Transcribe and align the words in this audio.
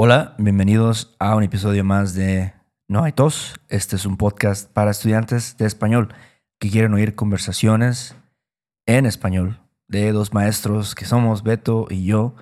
Hola, 0.00 0.36
bienvenidos 0.38 1.16
a 1.18 1.34
un 1.34 1.42
episodio 1.42 1.82
más 1.82 2.14
de 2.14 2.54
No 2.86 3.02
hay 3.02 3.10
tos. 3.10 3.58
Este 3.68 3.96
es 3.96 4.06
un 4.06 4.16
podcast 4.16 4.72
para 4.72 4.92
estudiantes 4.92 5.56
de 5.56 5.66
español 5.66 6.14
que 6.60 6.70
quieren 6.70 6.94
oír 6.94 7.16
conversaciones 7.16 8.14
en 8.86 9.06
español 9.06 9.60
de 9.88 10.12
dos 10.12 10.32
maestros 10.32 10.94
que 10.94 11.04
somos 11.04 11.42
Beto 11.42 11.88
y 11.90 12.04
yo. 12.04 12.36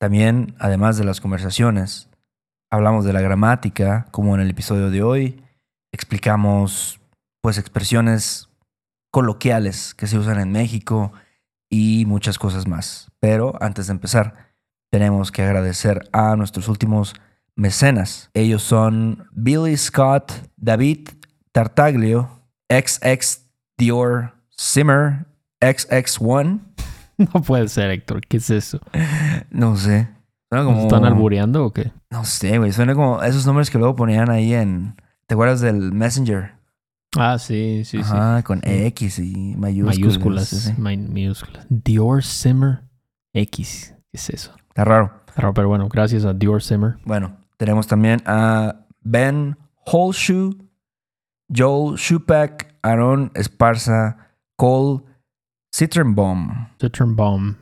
También, 0.00 0.54
además 0.58 0.96
de 0.96 1.04
las 1.04 1.20
conversaciones, 1.20 2.08
hablamos 2.70 3.04
de 3.04 3.12
la 3.12 3.20
gramática, 3.20 4.06
como 4.10 4.34
en 4.34 4.40
el 4.40 4.48
episodio 4.48 4.88
de 4.88 5.02
hoy. 5.02 5.44
Explicamos 5.92 7.02
pues 7.42 7.58
expresiones 7.58 8.48
coloquiales 9.10 9.92
que 9.92 10.06
se 10.06 10.16
usan 10.16 10.40
en 10.40 10.52
México 10.52 11.12
y 11.68 12.06
muchas 12.06 12.38
cosas 12.38 12.66
más. 12.66 13.12
Pero 13.20 13.62
antes 13.62 13.88
de 13.88 13.92
empezar, 13.92 14.47
tenemos 14.90 15.30
que 15.32 15.42
agradecer 15.42 16.08
a 16.12 16.36
nuestros 16.36 16.68
últimos 16.68 17.14
mecenas. 17.54 18.30
Ellos 18.34 18.62
son 18.62 19.26
Billy 19.32 19.76
Scott, 19.76 20.32
David 20.56 21.08
Tartaglio, 21.52 22.42
XX 22.70 23.42
Dior 23.76 24.34
Simmer, 24.50 25.26
XX1. 25.60 26.60
No 27.18 27.42
puede 27.42 27.66
ser, 27.66 27.90
Héctor. 27.90 28.20
¿Qué 28.28 28.36
es 28.36 28.48
eso? 28.50 28.78
No 29.50 29.76
sé. 29.76 30.08
Suena 30.50 30.64
como... 30.64 30.82
¿Están 30.82 31.04
albureando 31.04 31.64
o 31.66 31.72
qué? 31.72 31.92
No 32.10 32.24
sé, 32.24 32.58
güey. 32.58 32.70
Suena 32.72 32.94
como 32.94 33.20
esos 33.24 33.44
nombres 33.44 33.70
que 33.70 33.78
luego 33.78 33.96
ponían 33.96 34.30
ahí 34.30 34.54
en... 34.54 34.94
¿Te 35.26 35.34
acuerdas 35.34 35.60
del 35.60 35.92
Messenger? 35.92 36.52
Ah, 37.16 37.38
sí, 37.38 37.82
sí, 37.84 37.98
Ajá, 37.98 38.42
con 38.44 38.60
X 38.62 39.18
y 39.18 39.32
sí. 39.34 39.54
mayúsculas. 39.56 39.98
Mayúsculas. 39.98 40.48
sí, 40.48 40.56
sí. 40.60 40.72
may- 40.78 40.96
Minúsculas. 40.96 41.66
Dior 41.68 42.22
Simmer 42.22 42.84
X. 43.34 43.94
¿Qué 44.10 44.16
es 44.18 44.30
eso? 44.30 44.54
Está 44.68 44.84
raro. 44.84 45.12
Claro, 45.34 45.54
pero 45.54 45.68
bueno, 45.68 45.88
gracias 45.88 46.24
a 46.24 46.32
Dior 46.32 46.62
Simmer. 46.62 46.96
Bueno, 47.04 47.36
tenemos 47.56 47.86
también 47.86 48.22
a 48.26 48.86
Ben 49.02 49.56
Holshoe, 49.84 50.56
Joel 51.54 51.96
Shupak, 51.96 52.74
Aaron 52.82 53.30
Esparza, 53.34 54.16
Cole 54.56 55.02
Bomb. 56.04 56.50
Citron 56.80 57.14
Baum? 57.14 57.56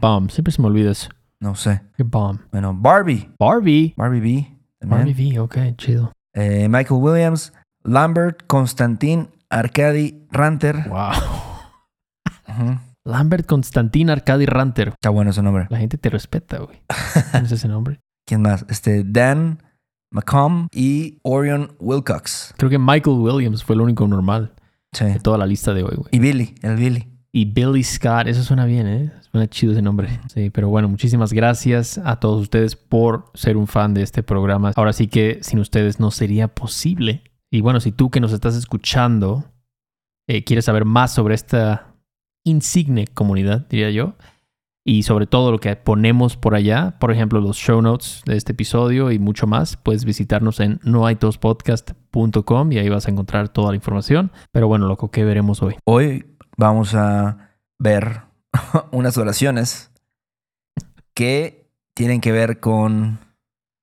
Bomb. 0.00 0.30
Siempre 0.30 0.52
se 0.52 0.60
me 0.60 0.68
olvida 0.68 0.90
eso. 0.90 1.10
No 1.38 1.54
sé. 1.54 1.82
¿Qué 1.96 2.02
bomb? 2.02 2.40
Bueno, 2.50 2.74
Barbie. 2.74 3.30
Barbie. 3.38 3.94
Barbie 3.96 4.20
B. 4.20 4.58
también. 4.80 5.06
Barbie 5.06 5.32
V. 5.34 5.40
Ok, 5.40 5.56
chido. 5.76 6.12
Eh, 6.34 6.68
Michael 6.68 7.00
Williams, 7.00 7.52
Lambert, 7.84 8.46
Constantin, 8.46 9.28
Arcadi, 9.50 10.26
Ranter. 10.30 10.88
Wow. 10.88 11.12
Ujú. 12.48 12.78
Lambert 13.06 13.46
Constantin 13.46 14.10
Arcadi 14.10 14.46
Ranter. 14.46 14.88
Está 14.88 15.10
bueno 15.10 15.30
ese 15.30 15.42
nombre. 15.42 15.66
La 15.70 15.78
gente 15.78 15.96
te 15.96 16.10
respeta, 16.10 16.58
güey. 16.58 16.82
¿Quién 17.30 17.44
es 17.46 17.52
ese 17.52 17.68
nombre? 17.68 18.00
¿Quién 18.26 18.42
más? 18.42 18.66
Este, 18.68 19.04
Dan 19.04 19.62
McComb 20.10 20.68
y 20.72 21.18
Orion 21.22 21.72
Wilcox. 21.78 22.54
Creo 22.56 22.70
que 22.70 22.78
Michael 22.78 23.16
Williams 23.18 23.62
fue 23.64 23.74
el 23.76 23.80
único 23.82 24.06
normal 24.06 24.52
Sí. 24.92 25.04
de 25.04 25.20
toda 25.20 25.38
la 25.38 25.46
lista 25.46 25.74
de 25.74 25.82
hoy, 25.82 25.94
güey. 25.96 26.08
Y 26.10 26.18
Billy, 26.18 26.54
el 26.62 26.76
Billy. 26.76 27.06
Y 27.32 27.44
Billy 27.44 27.84
Scott, 27.84 28.26
eso 28.28 28.42
suena 28.42 28.64
bien, 28.64 28.86
¿eh? 28.86 29.12
Suena 29.30 29.46
chido 29.46 29.72
ese 29.72 29.82
nombre. 29.82 30.20
Sí, 30.32 30.48
pero 30.50 30.68
bueno, 30.70 30.88
muchísimas 30.88 31.32
gracias 31.34 31.98
a 31.98 32.16
todos 32.18 32.40
ustedes 32.40 32.76
por 32.76 33.30
ser 33.34 33.56
un 33.58 33.66
fan 33.66 33.92
de 33.92 34.02
este 34.02 34.22
programa. 34.22 34.72
Ahora 34.74 34.94
sí 34.94 35.06
que 35.08 35.40
sin 35.42 35.58
ustedes 35.58 36.00
no 36.00 36.10
sería 36.10 36.48
posible. 36.48 37.24
Y 37.50 37.60
bueno, 37.60 37.80
si 37.80 37.92
tú 37.92 38.10
que 38.10 38.20
nos 38.20 38.32
estás 38.32 38.56
escuchando 38.56 39.44
eh, 40.28 40.44
quieres 40.44 40.64
saber 40.64 40.84
más 40.86 41.12
sobre 41.12 41.34
esta 41.34 41.94
insigne 42.46 43.06
comunidad, 43.06 43.66
diría 43.68 43.90
yo, 43.90 44.14
y 44.88 45.02
sobre 45.02 45.26
todo 45.26 45.50
lo 45.50 45.58
que 45.58 45.74
ponemos 45.74 46.36
por 46.36 46.54
allá, 46.54 46.96
por 47.00 47.10
ejemplo, 47.10 47.40
los 47.40 47.56
show 47.56 47.82
notes 47.82 48.22
de 48.24 48.36
este 48.36 48.52
episodio 48.52 49.10
y 49.10 49.18
mucho 49.18 49.48
más, 49.48 49.76
puedes 49.76 50.04
visitarnos 50.04 50.60
en 50.60 50.78
noaitospodcast.com 50.84 52.70
y 52.70 52.78
ahí 52.78 52.88
vas 52.88 53.08
a 53.08 53.10
encontrar 53.10 53.48
toda 53.48 53.70
la 53.70 53.74
información. 53.74 54.30
Pero 54.52 54.68
bueno, 54.68 54.86
loco, 54.86 55.10
¿qué 55.10 55.24
veremos 55.24 55.60
hoy? 55.60 55.74
Hoy 55.84 56.26
vamos 56.56 56.94
a 56.94 57.58
ver 57.80 58.22
unas 58.92 59.18
oraciones 59.18 59.90
que 61.14 61.68
tienen 61.94 62.20
que 62.20 62.30
ver 62.30 62.60
con 62.60 63.18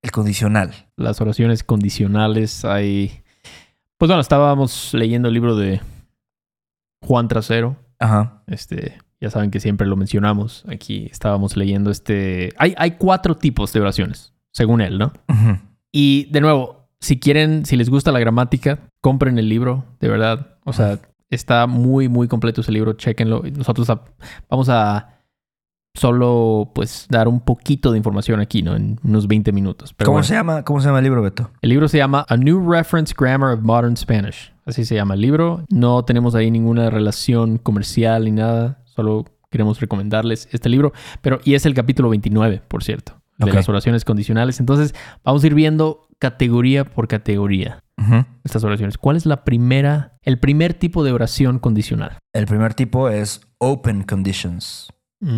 el 0.02 0.12
condicional. 0.12 0.88
las 0.96 1.20
oraciones 1.20 1.66
condicionales 1.66 2.64
hay... 2.64 3.24
Pues 3.98 4.08
bueno, 4.08 4.22
estábamos 4.22 4.94
leyendo 4.94 5.28
el 5.28 5.34
libro 5.34 5.58
de 5.58 5.82
Juan 7.02 7.28
Trasero. 7.28 7.83
Ajá. 8.04 8.44
Este, 8.48 8.98
ya 9.22 9.30
saben 9.30 9.50
que 9.52 9.60
siempre 9.60 9.88
lo 9.88 9.96
mencionamos. 9.96 10.66
Aquí 10.68 11.08
estábamos 11.12 11.56
leyendo 11.56 11.90
este... 11.92 12.52
Hay, 12.58 12.74
hay 12.78 12.92
cuatro 12.92 13.36
tipos 13.38 13.72
de 13.74 13.80
oraciones, 13.80 14.34
según 14.52 14.82
él, 14.82 14.98
¿no? 14.98 15.14
Ujú. 15.30 15.58
Y 15.92 16.26
de 16.32 16.42
nuevo, 16.42 16.90
si 17.00 17.20
quieren, 17.20 17.66
si 17.66 17.78
les 17.78 17.90
gusta 17.90 18.12
la 18.12 18.20
gramática, 18.20 18.80
compren 19.02 19.38
el 19.40 19.48
libro, 19.48 19.86
de 20.00 20.10
verdad. 20.10 20.58
O 20.66 20.74
sea, 20.74 21.00
está 21.30 21.66
muy, 21.68 22.10
muy 22.10 22.28
completo 22.28 22.62
ese 22.62 22.72
libro, 22.72 22.94
chéquenlo. 22.94 23.44
Nosotros 23.56 23.90
a- 23.90 24.02
vamos 24.50 24.70
a 24.70 25.13
solo, 25.96 26.72
pues, 26.74 27.08
dar 27.10 27.28
un 27.28 27.40
poquito 27.40 27.92
de 27.92 27.98
información 27.98 28.40
aquí, 28.40 28.62
¿no? 28.62 28.76
En 28.76 29.00
unos 29.04 29.28
20 29.28 29.52
minutos. 29.52 29.94
Pero 29.94 30.08
¿Cómo, 30.08 30.16
bueno. 30.16 30.28
se 30.28 30.34
llama, 30.34 30.64
¿Cómo 30.64 30.80
se 30.80 30.88
llama 30.88 31.00
el 31.00 31.04
libro, 31.04 31.22
Beto? 31.22 31.52
El 31.62 31.70
libro 31.70 31.88
se 31.88 31.98
llama 31.98 32.26
A 32.28 32.38
New 32.38 32.70
Reference 32.70 33.14
Grammar 33.18 33.54
of 33.54 33.62
Modern 33.62 33.96
Spanish. 33.96 34.54
Así 34.66 34.86
se 34.86 34.96
llama 34.96 35.14
el 35.14 35.22
libro. 35.22 35.66
No 35.70 36.04
tenemos 36.04 36.36
ahí 36.36 36.50
ninguna 36.50 36.90
relación 36.90 37.58
comercial 37.58 38.26
ni 38.26 38.32
nada. 38.32 38.82
Solo 38.86 39.26
queremos 39.52 39.80
recomendarles 39.80 40.48
este 40.52 40.70
libro. 40.70 40.94
Pero, 41.22 41.40
y 41.44 41.54
es 41.54 41.66
el 41.66 41.74
capítulo 41.74 42.10
29, 42.10 42.64
por 42.68 42.84
cierto, 42.84 43.22
de 43.38 43.52
las 43.52 43.70
oraciones 43.70 44.06
condicionales. 44.06 44.60
Entonces, 44.60 44.96
vamos 45.24 45.44
a 45.44 45.48
ir 45.48 45.54
viendo 45.54 46.08
categoría 46.20 46.86
por 46.86 47.08
categoría 47.08 47.80
estas 48.44 48.64
oraciones. 48.64 48.98
¿Cuál 48.98 49.16
es 49.16 49.26
la 49.26 49.46
primera, 49.46 50.18
el 50.24 50.40
primer 50.40 50.74
tipo 50.74 51.04
de 51.04 51.12
oración 51.14 51.60
condicional? 51.60 52.18
El 52.34 52.48
primer 52.48 52.74
tipo 52.74 53.08
es 53.10 53.42
open 53.60 54.04
conditions 54.04 54.90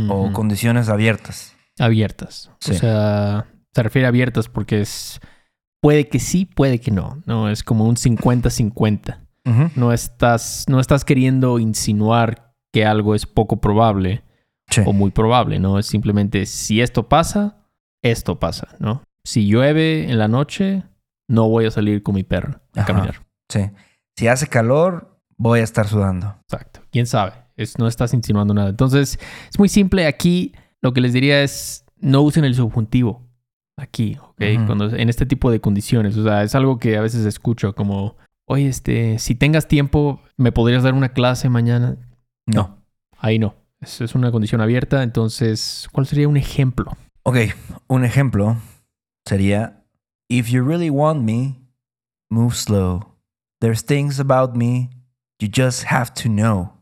o 0.09 0.31
condiciones 0.33 0.89
abiertas. 0.89 1.55
abiertas. 1.79 2.51
Sí. 2.59 2.71
O 2.71 2.73
sea, 2.75 3.45
se 3.73 3.83
refiere 3.83 4.05
a 4.05 4.09
abiertas 4.09 4.47
porque 4.49 4.81
es 4.81 5.19
puede 5.81 6.07
que 6.07 6.19
sí, 6.19 6.45
puede 6.45 6.79
que 6.79 6.91
no. 6.91 7.21
No, 7.25 7.49
es 7.49 7.63
como 7.63 7.85
un 7.85 7.95
50-50. 7.95 9.19
Ujú. 9.45 9.69
No 9.75 9.93
estás, 9.93 10.65
no 10.67 10.79
estás 10.79 11.05
queriendo 11.05 11.59
insinuar 11.59 12.53
que 12.73 12.85
algo 12.85 13.15
es 13.15 13.25
poco 13.25 13.57
probable 13.61 14.23
Sí. 14.71 14.81
o 14.83 14.93
muy 14.93 15.11
probable, 15.11 15.59
¿no? 15.59 15.77
Es 15.77 15.85
simplemente 15.85 16.47
si 16.47 16.81
esto 16.81 17.07
pasa, 17.07 17.67
esto 18.03 18.39
pasa, 18.39 18.69
¿no? 18.79 19.03
Si 19.23 19.45
llueve 19.47 20.09
en 20.09 20.17
la 20.17 20.27
noche, 20.27 20.83
no 21.29 21.47
voy 21.47 21.67
a 21.67 21.71
salir 21.71 22.01
con 22.01 22.15
mi 22.15 22.23
perro 22.23 22.61
a 22.75 22.79
Ajá. 22.81 22.85
caminar. 22.87 23.25
sí. 23.51 23.69
Si 24.17 24.27
hace 24.27 24.47
calor, 24.47 25.19
voy 25.37 25.59
a 25.59 25.63
estar 25.63 25.87
sudando. 25.87 26.37
Exacto. 26.49 26.79
¿Quién 26.91 27.05
sabe? 27.05 27.33
Es, 27.57 27.77
no 27.77 27.87
estás 27.87 28.13
insinuando 28.13 28.53
nada. 28.53 28.69
Entonces, 28.69 29.19
es 29.49 29.59
muy 29.59 29.69
simple. 29.69 30.07
Aquí 30.07 30.53
lo 30.81 30.93
que 30.93 31.01
les 31.01 31.13
diría 31.13 31.41
es 31.41 31.85
no 31.99 32.21
usen 32.21 32.45
el 32.45 32.55
subjuntivo. 32.55 33.21
Aquí, 33.77 34.17
¿ok? 34.21 34.65
Cuando, 34.65 34.95
en 34.95 35.09
este 35.09 35.25
tipo 35.25 35.51
de 35.51 35.59
condiciones. 35.59 36.17
O 36.17 36.23
sea, 36.23 36.43
es 36.43 36.55
algo 36.55 36.79
que 36.79 36.97
a 36.97 37.01
veces 37.01 37.25
escucho 37.25 37.75
como, 37.75 38.15
oye, 38.45 38.67
este, 38.67 39.19
si 39.19 39.35
tengas 39.35 39.67
tiempo, 39.67 40.21
¿me 40.37 40.51
podrías 40.51 40.83
dar 40.83 40.93
una 40.93 41.09
clase 41.09 41.49
mañana? 41.49 41.97
No. 42.45 42.77
Ahí 43.17 43.39
no. 43.39 43.55
Es, 43.81 44.01
es 44.01 44.15
una 44.15 44.31
condición 44.31 44.61
abierta. 44.61 45.03
Entonces, 45.03 45.89
¿cuál 45.91 46.05
sería 46.05 46.27
un 46.27 46.37
ejemplo? 46.37 46.97
Ok, 47.23 47.37
un 47.87 48.05
ejemplo 48.05 48.57
sería: 49.25 49.83
If 50.29 50.49
you 50.49 50.63
really 50.63 50.89
want 50.89 51.23
me, 51.23 51.55
move 52.29 52.55
slow. 52.55 53.15
There's 53.59 53.83
things 53.83 54.19
about 54.19 54.55
me 54.55 54.89
you 55.39 55.49
just 55.53 55.85
have 55.85 56.13
to 56.23 56.29
know. 56.29 56.74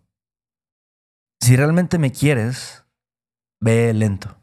Si 1.44 1.58
realmente 1.58 1.98
me 2.00 2.14
quieres, 2.14 2.86
ve 3.60 3.94
lento. 3.94 4.34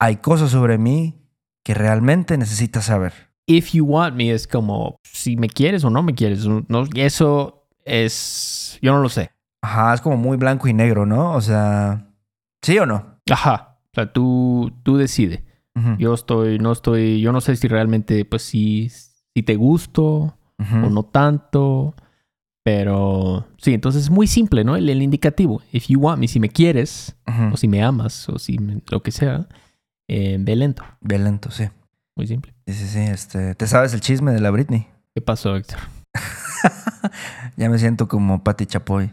Hay 0.00 0.16
cosas 0.16 0.50
sobre 0.50 0.76
mí 0.76 1.22
que 1.64 1.72
realmente 1.72 2.36
necesitas 2.36 2.86
saber. 2.86 3.12
If 3.46 3.70
you 3.74 3.84
want 3.84 4.16
me 4.16 4.32
es 4.32 4.48
como 4.48 4.98
si 5.04 5.36
me 5.36 5.48
quieres 5.48 5.84
o 5.84 5.90
no 5.90 6.02
me 6.02 6.16
quieres. 6.16 6.44
No, 6.46 6.84
eso 6.96 7.68
es. 7.84 8.76
Yo 8.82 8.92
no 8.92 9.00
lo 9.00 9.08
sé. 9.08 9.30
Ajá, 9.62 9.94
es 9.94 10.00
como 10.00 10.16
muy 10.16 10.36
blanco 10.36 10.66
y 10.66 10.72
negro, 10.72 11.06
¿no? 11.06 11.34
O 11.34 11.40
sea, 11.40 12.10
¿sí 12.60 12.76
o 12.80 12.84
no? 12.84 13.20
Ajá. 13.30 13.78
O 13.84 13.94
sea, 13.94 14.12
tú, 14.12 14.72
tú 14.82 14.96
decides. 14.96 15.44
Ujú, 15.76 15.94
Yo 15.96 16.12
estoy, 16.12 16.58
no 16.58 16.72
estoy, 16.72 17.20
yo 17.20 17.30
no 17.30 17.40
sé 17.40 17.54
si 17.54 17.68
realmente, 17.68 18.24
pues 18.24 18.42
si, 18.42 18.88
si 18.88 19.44
te 19.44 19.54
gusto 19.54 20.36
ujú. 20.58 20.86
o 20.86 20.90
no 20.90 21.04
tanto, 21.04 21.94
pero 22.68 23.46
sí, 23.56 23.72
entonces 23.72 24.02
es 24.02 24.10
muy 24.10 24.26
simple, 24.26 24.62
¿no? 24.62 24.76
El, 24.76 24.90
el 24.90 25.00
indicativo. 25.00 25.62
If 25.72 25.86
you 25.86 25.98
want 26.00 26.20
me, 26.20 26.28
si 26.28 26.38
me 26.38 26.50
quieres, 26.50 27.16
o 27.50 27.56
si 27.56 27.66
me 27.66 27.82
amas, 27.82 28.28
o 28.28 28.38
si 28.38 28.58
me- 28.58 28.82
lo 28.90 29.02
que 29.02 29.10
sea, 29.10 29.48
eh, 30.06 30.36
ve 30.38 30.54
lento. 30.54 30.82
Ve 31.00 31.18
lento, 31.18 31.50
sí. 31.50 31.64
Muy 32.14 32.26
simple. 32.26 32.52
Sí, 32.66 32.74
sí, 32.74 32.86
sí. 32.86 32.98
Este, 32.98 33.54
¿Te 33.54 33.66
sabes 33.66 33.94
el 33.94 34.02
chisme 34.02 34.32
de 34.32 34.40
la 34.42 34.50
Britney? 34.50 34.86
¿Qué 35.14 35.22
pasó, 35.22 35.56
Héctor? 35.56 35.78
ya 37.56 37.70
me 37.70 37.78
siento 37.78 38.06
como 38.06 38.44
Patti 38.44 38.66
Chapoy. 38.66 39.10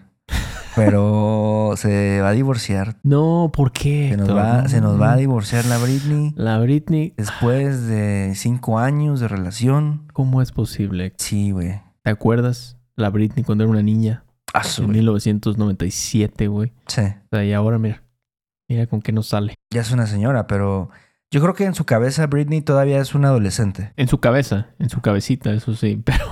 Pero 0.76 1.72
se 1.78 2.20
va 2.20 2.28
a 2.28 2.34
divorciar. 2.34 2.98
No, 3.04 3.52
¿por 3.56 3.72
qué? 3.72 4.10
Se 4.12 4.18
nos, 4.18 4.36
va, 4.36 4.68
se 4.68 4.82
nos 4.82 5.00
va 5.00 5.14
a 5.14 5.16
divorciar 5.16 5.66
la 5.66 5.78
Britney 5.78 6.34
La 6.36 6.60
Britney, 6.60 7.14
después 7.16 7.88
de 7.88 8.34
cinco 8.36 8.80
años 8.80 9.22
de 9.22 9.30
relación. 9.30 10.08
¿cómo 10.12 10.42
es 10.42 10.52
posible? 10.52 11.14
Sí, 11.20 11.52
güey. 11.52 11.80
¿Te 12.04 12.10
acuerdas? 12.12 12.75
La 12.96 13.10
Britney 13.10 13.44
cuando 13.44 13.64
era 13.64 13.72
una 13.72 13.82
niña. 13.84 14.24
Ah, 14.54 14.62
En 14.78 14.86
güey. 14.86 14.98
1997, 15.00 16.48
güey. 16.48 16.74
Sí. 16.88 17.02
O 17.02 17.28
sea, 17.32 17.44
y 17.46 17.54
ahora 17.54 17.78
mira. 17.80 18.04
Mira 18.70 18.88
con 18.88 19.02
qué 19.02 19.12
nos 19.12 19.28
sale. 19.28 19.56
Ya 19.72 19.82
es 19.82 19.92
una 19.92 20.08
señora, 20.08 20.48
pero 20.48 20.90
yo 21.32 21.42
creo 21.42 21.54
que 21.54 21.66
en 21.66 21.76
su 21.76 21.86
cabeza 21.86 22.26
Britney 22.28 22.62
todavía 22.62 23.00
es 23.00 23.14
una 23.14 23.28
adolescente. 23.28 23.94
En 23.96 24.08
su 24.08 24.20
cabeza, 24.20 24.68
en 24.80 24.90
su 24.90 25.02
cabecita, 25.02 25.52
eso 25.54 25.76
sí. 25.76 26.02
Pero, 26.06 26.26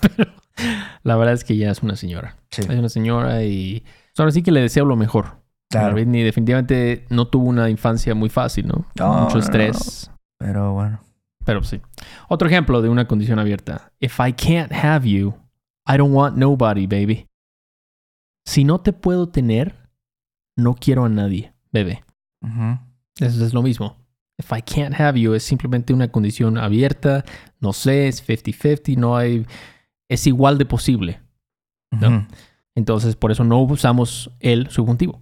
pero 0.00 0.30
la 1.02 1.16
verdad 1.16 1.34
es 1.34 1.44
que 1.44 1.56
ya 1.56 1.70
es 1.70 1.82
una 1.82 1.96
señora. 1.96 2.36
Sí. 2.50 2.62
Es 2.62 2.68
una 2.68 2.88
señora 2.88 3.42
y 3.44 3.84
ahora 4.18 4.30
sí 4.32 4.42
que 4.42 4.52
le 4.52 4.60
deseo 4.60 4.84
lo 4.84 4.96
mejor. 4.96 5.38
La 5.72 5.80
Claro. 5.80 5.94
Britney 5.94 6.22
definitivamente 6.24 7.06
no 7.10 7.28
tuvo 7.28 7.48
una 7.48 7.70
infancia 7.70 8.14
muy 8.14 8.28
fácil, 8.28 8.66
¿no? 8.66 8.86
No, 8.98 9.22
Mucho 9.22 9.34
no, 9.36 9.40
estrés. 9.40 10.10
Pero 10.38 10.72
bueno. 10.72 11.00
Pero 11.44 11.62
sí. 11.62 11.80
Otro 12.28 12.48
ejemplo 12.48 12.82
de 12.82 12.88
una 12.88 13.06
condición 13.06 13.38
abierta. 13.38 13.92
If 14.00 14.18
I 14.18 14.32
can't 14.32 14.72
have 14.72 15.08
you, 15.08 15.34
I 15.92 15.96
don't 15.96 16.12
want 16.12 16.36
nobody, 16.36 16.86
baby. 16.86 17.26
Si 18.44 18.64
no 18.64 18.80
te 18.80 18.92
puedo 18.92 19.28
tener, 19.28 19.90
no 20.56 20.74
quiero 20.74 21.04
a 21.04 21.08
nadie, 21.08 21.52
bebé. 21.72 22.04
Eso 23.18 23.44
es 23.44 23.52
lo 23.52 23.62
mismo. 23.62 23.96
If 24.38 24.52
I 24.52 24.62
can't 24.62 24.98
have 24.98 25.20
you 25.20 25.34
es 25.34 25.42
simplemente 25.42 25.92
una 25.92 26.08
condición 26.08 26.56
abierta. 26.58 27.24
No 27.60 27.72
sé, 27.72 28.08
es 28.08 28.26
50-50, 28.26 28.96
no 28.96 29.16
hay... 29.16 29.46
Es 30.08 30.26
igual 30.26 30.58
de 30.58 30.66
posible. 30.66 31.20
No. 31.90 32.26
Entonces, 32.74 33.16
por 33.16 33.30
eso 33.30 33.44
no 33.44 33.60
usamos 33.60 34.30
el 34.40 34.70
subjuntivo. 34.70 35.20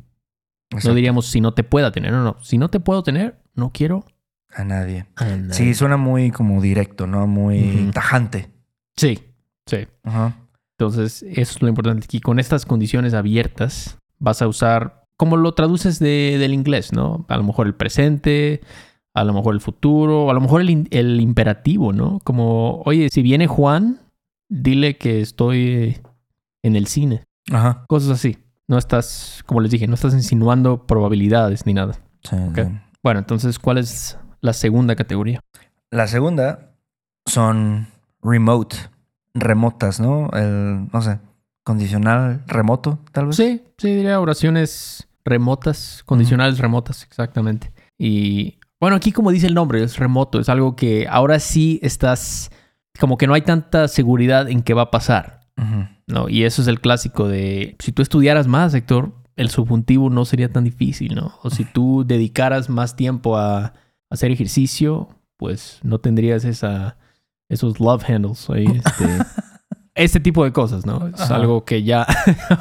No 0.84 0.94
diríamos 0.94 1.26
si 1.26 1.40
no 1.40 1.52
te 1.54 1.64
pueda 1.64 1.90
tener. 1.92 2.12
No, 2.12 2.22
no. 2.22 2.36
Si 2.42 2.58
no 2.58 2.68
te 2.70 2.78
puedo 2.78 3.02
tener, 3.02 3.40
no 3.54 3.72
quiero 3.72 4.04
A 4.54 4.64
nadie. 4.64 5.06
a 5.16 5.24
nadie. 5.24 5.54
Sí, 5.54 5.74
suena 5.74 5.96
muy 5.96 6.30
como 6.30 6.60
directo, 6.62 7.06
¿no? 7.06 7.26
Muy 7.26 7.90
tajante. 7.92 8.50
Sí, 8.96 9.18
sí. 9.66 9.88
Ajá. 10.04 10.36
Entonces, 10.78 11.22
eso 11.24 11.38
es 11.56 11.60
lo 11.62 11.68
importante 11.68 12.04
aquí. 12.04 12.20
Con 12.20 12.38
estas 12.38 12.64
condiciones 12.64 13.12
abiertas, 13.12 13.98
vas 14.20 14.42
a 14.42 14.46
usar, 14.46 15.02
como 15.16 15.36
lo 15.36 15.52
traduces 15.52 15.98
de- 15.98 16.36
del 16.38 16.54
inglés, 16.54 16.92
¿no? 16.92 17.26
A 17.28 17.36
lo 17.36 17.42
mejor 17.42 17.66
el 17.66 17.74
presente, 17.74 18.60
a 19.12 19.24
lo 19.24 19.32
mejor 19.32 19.54
el 19.54 19.60
futuro, 19.60 20.30
a 20.30 20.34
lo 20.34 20.40
mejor 20.40 20.60
el, 20.60 20.86
el 20.92 21.20
imperativo, 21.20 21.92
¿no? 21.92 22.20
Como, 22.22 22.82
oye, 22.86 23.08
si 23.10 23.22
viene 23.22 23.48
Juan, 23.48 23.98
dile 24.48 24.96
que 24.98 25.20
estoy 25.20 25.98
en 26.62 26.76
el 26.76 26.86
cine. 26.86 27.24
Ajá. 27.50 27.84
Cosas 27.88 28.10
así. 28.10 28.38
No 28.68 28.78
estás, 28.78 29.42
como 29.46 29.60
les 29.60 29.72
dije, 29.72 29.88
no 29.88 29.94
estás 29.94 30.14
insinuando 30.14 30.86
probabilidades 30.86 31.66
ni 31.66 31.74
nada. 31.74 31.94
Sí. 32.22 32.36
Bueno, 33.02 33.18
entonces, 33.18 33.58
¿cuál 33.58 33.78
es 33.78 34.16
la 34.42 34.52
segunda 34.52 34.94
categoría? 34.94 35.40
La 35.90 36.06
segunda 36.06 36.72
son 37.26 37.88
remote, 38.22 38.76
remotas, 39.40 40.00
¿no? 40.00 40.30
El, 40.32 40.88
no 40.92 41.02
sé, 41.02 41.20
condicional 41.64 42.42
remoto, 42.46 42.98
tal 43.12 43.26
vez. 43.26 43.36
Sí, 43.36 43.62
sí, 43.76 43.94
diría 43.94 44.20
oraciones 44.20 45.08
remotas, 45.24 46.02
condicionales 46.06 46.58
remotas, 46.58 47.02
exactamente. 47.04 47.72
Y 47.98 48.58
bueno, 48.80 48.96
aquí 48.96 49.12
como 49.12 49.30
dice 49.30 49.46
el 49.46 49.54
nombre, 49.54 49.82
es 49.82 49.98
remoto, 49.98 50.40
es 50.40 50.48
algo 50.48 50.76
que 50.76 51.06
ahora 51.08 51.40
sí 51.40 51.78
estás, 51.82 52.50
como 52.98 53.18
que 53.18 53.26
no 53.26 53.34
hay 53.34 53.42
tanta 53.42 53.88
seguridad 53.88 54.48
en 54.48 54.62
qué 54.62 54.74
va 54.74 54.82
a 54.82 54.90
pasar. 54.90 55.38
¿no? 56.06 56.28
Y 56.28 56.44
eso 56.44 56.62
es 56.62 56.68
el 56.68 56.80
clásico 56.80 57.26
de, 57.26 57.74
si 57.80 57.90
tú 57.90 58.00
estudiaras 58.00 58.46
más, 58.46 58.72
Héctor, 58.74 59.12
el 59.34 59.50
subjuntivo 59.50 60.08
no 60.08 60.24
sería 60.24 60.52
tan 60.52 60.64
difícil, 60.64 61.14
¿no? 61.14 61.34
O 61.42 61.50
si 61.50 61.64
tú 61.64 62.04
dedicaras 62.06 62.70
más 62.70 62.96
tiempo 62.96 63.36
a 63.36 63.72
hacer 64.08 64.30
ejercicio, 64.30 65.08
pues 65.36 65.80
no 65.82 65.98
tendrías 65.98 66.44
esa, 66.44 66.96
esos 67.48 67.80
love 67.80 68.04
handles 68.08 68.48
ahí, 68.50 68.66
este, 68.84 69.06
este 69.94 70.20
tipo 70.20 70.44
de 70.44 70.52
cosas, 70.52 70.86
¿no? 70.86 71.08
Es 71.08 71.20
Ajá. 71.20 71.36
algo 71.36 71.64
que 71.64 71.82
ya, 71.82 72.06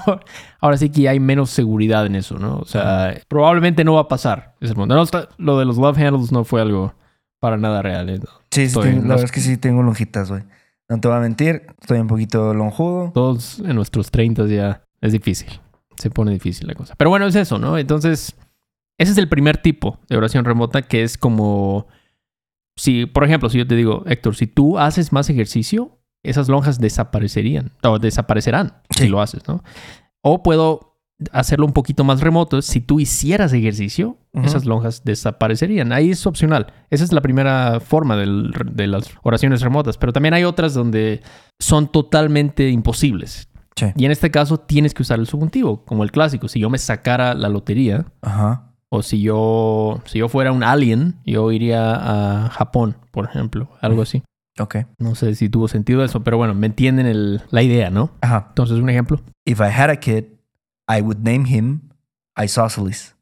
ahora 0.59 0.77
sí 0.77 0.89
que 0.89 1.01
ya 1.01 1.11
hay 1.11 1.19
menos 1.19 1.49
seguridad 1.49 2.05
en 2.05 2.15
eso, 2.15 2.37
¿no? 2.39 2.57
O 2.57 2.65
sea, 2.65 3.13
probablemente 3.27 3.83
no 3.83 3.93
va 3.95 4.01
a 4.01 4.07
pasar. 4.07 4.55
Es 4.59 4.69
el 4.71 4.75
punto. 4.75 4.95
No, 4.95 5.03
lo 5.37 5.59
de 5.59 5.65
los 5.65 5.77
love 5.77 5.97
handles 5.97 6.31
no 6.31 6.43
fue 6.43 6.61
algo 6.61 6.93
para 7.39 7.57
nada 7.57 7.81
real. 7.81 8.09
¿eh? 8.09 8.19
Sí, 8.51 8.67
sí, 8.69 8.73
tengo- 8.79 8.85
la 8.85 9.01
no- 9.01 9.07
verdad 9.09 9.25
es 9.25 9.31
que 9.31 9.41
sí 9.41 9.57
tengo 9.57 9.83
lonjitas, 9.83 10.29
güey. 10.29 10.43
No 10.89 10.99
te 10.99 11.07
voy 11.07 11.17
a 11.17 11.19
mentir, 11.19 11.63
estoy 11.81 11.99
un 11.99 12.07
poquito 12.07 12.53
lonjudo. 12.53 13.11
Todos 13.13 13.59
en 13.59 13.75
nuestros 13.75 14.09
30 14.09 14.47
ya 14.47 14.83
es 15.01 15.11
difícil. 15.11 15.49
Se 15.97 16.09
pone 16.09 16.31
difícil 16.31 16.65
la 16.67 16.75
cosa. 16.75 16.95
Pero 16.97 17.09
bueno, 17.09 17.27
es 17.27 17.35
eso, 17.35 17.59
¿no? 17.59 17.77
Entonces, 17.77 18.35
ese 18.97 19.11
es 19.11 19.17
el 19.17 19.27
primer 19.27 19.57
tipo 19.57 19.99
de 20.09 20.15
oración 20.17 20.45
remota 20.45 20.81
que 20.83 21.03
es 21.03 21.17
como... 21.17 21.87
Si, 22.77 23.05
por 23.05 23.23
ejemplo, 23.25 23.49
si 23.49 23.57
yo 23.57 23.67
te 23.67 23.75
digo, 23.75 24.03
Héctor, 24.07 24.35
si 24.35 24.47
tú 24.47 24.77
haces 24.79 25.11
más 25.11 25.29
ejercicio, 25.29 25.99
esas 26.23 26.47
lonjas 26.47 26.79
desaparecerían. 26.79 27.71
O 27.83 27.99
desaparecerán 27.99 28.73
Sí. 28.91 29.03
si 29.03 29.09
lo 29.09 29.19
haces, 29.21 29.45
¿no? 29.47 29.63
O 30.21 30.43
puedo 30.43 30.95
hacerlo 31.31 31.65
un 31.65 31.73
poquito 31.73 32.03
más 32.03 32.21
remoto. 32.21 32.61
Si 32.61 32.79
tú 32.79 32.99
hicieras 32.99 33.51
ejercicio, 33.53 34.17
esas 34.33 34.65
lonjas 34.65 35.03
desaparecerían. 35.03 35.91
Ahí 35.91 36.11
es 36.11 36.25
opcional. 36.27 36.67
Esa 36.91 37.03
es 37.03 37.11
la 37.11 37.21
primera 37.21 37.79
forma 37.79 38.15
del- 38.15 38.53
de 38.71 38.85
las 38.87 39.09
oraciones 39.23 39.61
remotas. 39.61 39.97
Pero 39.97 40.13
también 40.13 40.35
hay 40.35 40.43
otras 40.43 40.73
donde 40.75 41.21
son 41.59 41.87
totalmente 41.91 42.69
imposibles. 42.69 43.49
Sí. 43.75 43.87
Y 43.95 44.05
en 44.05 44.11
este 44.11 44.29
caso 44.31 44.59
tienes 44.59 44.93
que 44.93 45.01
usar 45.03 45.19
el 45.19 45.27
subjuntivo, 45.27 45.85
como 45.85 46.03
el 46.03 46.11
clásico. 46.11 46.47
Si 46.47 46.59
yo 46.59 46.69
me 46.69 46.77
sacara 46.77 47.33
la 47.33 47.49
lotería, 47.49 48.05
Ajá. 48.21 48.66
O 48.89 49.01
si 49.03 49.21
yo, 49.21 50.01
si 50.05 50.19
yo 50.19 50.29
fuera 50.29 50.51
un 50.51 50.63
alien, 50.63 51.15
yo 51.25 51.51
iría 51.51 52.45
a 52.45 52.49
Japón, 52.49 52.97
por 53.11 53.25
ejemplo. 53.25 53.69
Algo 53.81 54.01
así. 54.01 54.23
Ok. 54.59 54.77
No 54.97 55.13
sé 55.15 55.35
si 55.35 55.49
tuvo 55.49 55.67
sentido 55.67 56.03
eso, 56.03 56.23
pero 56.23 56.37
bueno, 56.37 56.53
me 56.55 56.67
entienden 56.67 57.05
el- 57.05 57.41
la 57.51 57.61
idea, 57.63 57.89
¿no? 57.89 58.11
Ajá. 58.21 58.45
Entonces, 58.49 58.77
un 58.79 58.89
ejemplo. 58.89 59.21
If 59.45 59.59
I 59.59 59.65
had 59.65 59.89
a 59.89 59.97
kid, 59.97 60.25
I 60.89 61.01
would 61.01 61.17
name 61.19 61.47
him 61.47 61.89
Isosceles. 62.41 63.15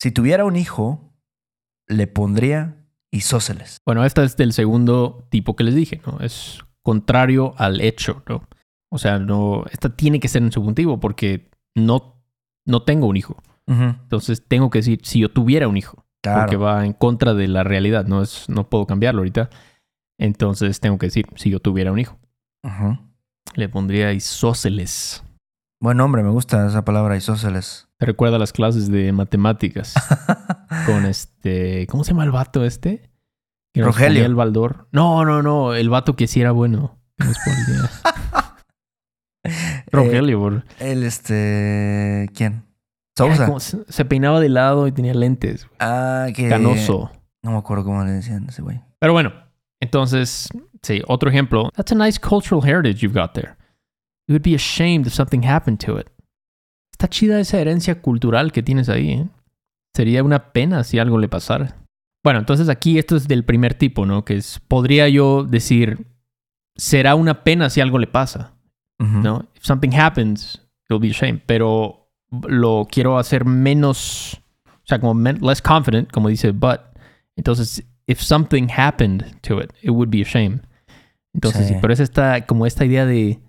Si 0.00 0.10
tuviera 0.10 0.44
un 0.44 0.56
hijo, 0.56 1.12
le 1.86 2.06
pondría 2.06 2.76
Isósceles. 3.10 3.78
Bueno, 3.86 4.04
esta 4.04 4.24
es 4.24 4.36
del 4.36 4.52
segundo 4.52 5.26
tipo 5.30 5.54
que 5.56 5.64
les 5.64 5.74
dije, 5.74 6.02
¿no? 6.06 6.18
Es 6.20 6.60
contrario 6.82 7.54
al 7.58 7.80
hecho, 7.80 8.22
¿no? 8.28 8.42
O 8.90 8.98
sea, 8.98 9.18
no, 9.18 9.64
esta 9.70 9.94
tiene 9.96 10.20
que 10.20 10.28
ser 10.28 10.42
en 10.42 10.52
subjuntivo 10.52 11.00
porque 11.00 11.48
no, 11.76 12.22
no 12.66 12.82
tengo 12.82 13.06
un 13.06 13.16
hijo. 13.16 13.36
Entonces 13.66 14.44
tengo 14.46 14.70
que 14.70 14.80
decir 14.80 15.00
si 15.02 15.20
yo 15.20 15.30
tuviera 15.30 15.68
un 15.68 15.76
hijo, 15.76 16.04
porque 16.22 16.56
va 16.56 16.84
en 16.84 16.92
contra 16.92 17.34
de 17.34 17.48
la 17.48 17.64
realidad, 17.64 18.06
no 18.06 18.22
es, 18.22 18.48
no 18.48 18.68
puedo 18.68 18.86
cambiarlo 18.86 19.20
ahorita. 19.20 19.50
Entonces 20.18 20.80
tengo 20.80 20.98
que 20.98 21.06
decir 21.06 21.26
si 21.36 21.50
yo 21.50 21.60
tuviera 21.60 21.92
un 21.92 21.98
hijo. 21.98 22.18
Le 23.54 23.68
pondría 23.68 24.12
isósceles. 24.12 25.24
Buen 25.80 25.98
nombre, 25.98 26.22
me 26.22 26.30
gusta 26.30 26.66
esa 26.66 26.84
palabra, 26.84 27.14
Isósceles. 27.14 27.88
Te 27.98 28.06
recuerda 28.06 28.38
las 28.38 28.54
clases 28.54 28.90
de 28.90 29.12
matemáticas 29.12 29.92
con 30.86 31.04
este, 31.04 31.86
¿cómo 31.88 32.04
se 32.04 32.12
llama 32.12 32.24
el 32.24 32.30
vato 32.30 32.64
este? 32.64 33.10
Que 33.74 33.82
Rogelio. 33.82 34.24
el 34.24 34.34
baldor. 34.34 34.88
No, 34.92 35.26
no, 35.26 35.42
no, 35.42 35.74
el 35.74 35.90
vato 35.90 36.16
que 36.16 36.26
sí 36.26 36.40
era 36.40 36.52
bueno. 36.52 36.98
ponía. 37.18 37.90
Rogelio, 39.92 40.62
El 40.78 41.02
este. 41.02 42.30
¿Quién? 42.34 42.64
Era 43.16 43.28
Sousa. 43.36 43.46
como- 43.46 43.60
se 43.60 43.84
se 43.88 44.04
peinaba 44.04 44.40
de 44.40 44.48
lado 44.48 44.86
y 44.86 44.92
tenía 44.92 45.14
lentes. 45.14 45.66
Ah, 45.78 46.26
que. 46.34 46.48
Canoso. 46.48 47.10
No 47.42 47.52
me 47.52 47.58
acuerdo 47.58 47.84
cómo 47.84 48.02
le 48.04 48.12
decían 48.12 48.44
a 48.46 48.48
ese 48.50 48.62
güey. 48.62 48.80
Pero 48.98 49.12
bueno, 49.12 49.32
entonces, 49.80 50.48
sí, 50.82 51.02
otro 51.06 51.28
ejemplo. 51.30 51.70
That's 51.76 51.92
a 51.92 51.94
nice 51.94 52.18
cultural 52.18 52.62
heritage 52.66 53.00
you've 53.06 53.18
got 53.18 53.32
there. 53.34 53.54
You 54.26 54.34
would 54.34 54.42
be 54.42 54.54
ashamed 54.54 55.06
if 55.06 55.12
something 55.12 55.42
happened 55.44 55.78
to 55.84 55.98
it. 55.98 56.08
Está 56.92 57.08
chida 57.08 57.38
esa 57.40 57.60
herencia 57.60 58.00
cultural 58.00 58.50
que 58.52 58.62
tienes 58.62 58.88
ahí. 58.88 59.10
¿eh? 59.12 59.28
Sería 59.94 60.22
una 60.24 60.52
pena 60.52 60.82
si 60.84 60.98
algo 60.98 61.18
le 61.18 61.28
pasara. 61.28 61.76
Bueno, 62.24 62.38
entonces 62.38 62.70
aquí 62.70 62.98
esto 62.98 63.16
es 63.16 63.28
del 63.28 63.44
primer 63.44 63.74
tipo, 63.74 64.06
¿no? 64.06 64.24
Que 64.24 64.36
es, 64.36 64.58
podría 64.66 65.08
yo 65.10 65.44
decir, 65.44 66.06
será 66.76 67.14
una 67.16 67.44
pena 67.44 67.68
si 67.68 67.80
algo 67.82 67.98
le 67.98 68.06
pasa. 68.06 68.52
¿no? 68.98 69.46
If 69.54 69.64
something 69.64 69.90
happens, 69.94 70.62
it'll 70.88 70.98
be 71.00 71.10
a 71.10 71.12
shame. 71.12 71.42
Pero 71.44 72.03
lo 72.48 72.86
quiero 72.90 73.18
hacer 73.18 73.44
menos, 73.44 74.40
o 74.66 74.86
sea, 74.86 74.98
como 75.00 75.14
men- 75.14 75.40
less 75.40 75.60
confident, 75.62 76.10
como 76.10 76.28
dice 76.28 76.52
but. 76.52 76.80
Entonces, 77.36 77.84
if 78.06 78.20
something 78.20 78.68
happened 78.76 79.24
to 79.42 79.60
it, 79.60 79.70
it 79.82 79.90
would 79.90 80.08
be 80.10 80.22
a 80.22 80.24
shame. 80.24 80.60
Entonces, 81.34 81.66
Sí. 81.66 81.74
sí, 81.74 81.78
pero 81.80 81.92
es 81.92 82.00
esta, 82.00 82.46
como 82.46 82.64
esta 82.66 82.84
idea 82.84 83.06
de, 83.06 83.40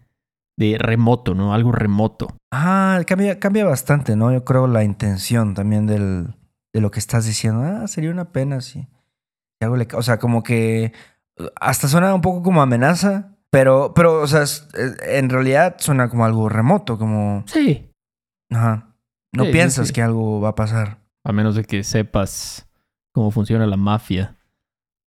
de 0.57 0.77
remoto, 0.79 1.35
¿no? 1.35 1.53
Algo 1.53 1.71
remoto. 1.71 2.35
Ah, 2.51 2.99
cambia, 3.05 3.39
cambia 3.39 3.65
bastante, 3.65 4.15
¿no? 4.15 4.31
Yo 4.33 4.43
creo 4.43 4.65
la 4.67 4.83
intención 4.83 5.53
también 5.53 5.85
del, 5.85 6.33
de 6.73 6.81
lo 6.81 6.89
que 6.89 6.99
estás 6.99 7.25
diciendo. 7.25 7.61
Ah, 7.61 7.87
sería 7.87 8.09
una 8.11 8.31
pena 8.31 8.61
si, 8.61 8.87
O 9.93 10.01
sea, 10.01 10.17
como 10.19 10.41
que 10.43 10.93
uh, 11.39 11.43
hasta 11.61 11.87
suena 11.87 12.13
un 12.15 12.21
poco 12.21 12.41
como 12.43 12.61
amenaza, 12.61 13.31
Pero, 13.51 13.93
pero, 13.93 14.21
o 14.21 14.27
sea, 14.27 14.41
es- 14.41 14.67
en 15.07 15.29
realidad 15.29 15.75
suena 15.79 16.09
como 16.09 16.25
algo 16.25 16.49
remoto, 16.49 16.97
como... 16.97 17.43
Sí. 17.47 17.89
Ajá. 18.51 18.95
No 19.33 19.45
Sí, 19.45 19.51
piensas 19.51 19.87
sí. 19.87 19.93
que 19.93 20.01
algo 20.01 20.39
va 20.41 20.49
a 20.49 20.55
pasar. 20.55 20.99
A 21.23 21.31
menos 21.31 21.55
de 21.55 21.63
que 21.65 21.83
sepas 21.83 22.67
cómo 23.11 23.31
funciona 23.31 23.65
la 23.65 23.77
mafia 23.77 24.37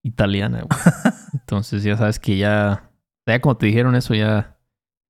italiana, 0.02 0.62
güey. 0.62 0.68
Entonces 1.34 1.82
ya 1.82 1.96
sabes 1.96 2.18
que 2.18 2.36
ya... 2.36 2.90
Ya 3.26 3.40
como 3.40 3.56
te 3.58 3.66
dijeron 3.66 3.94
eso, 3.94 4.14
ya 4.14 4.56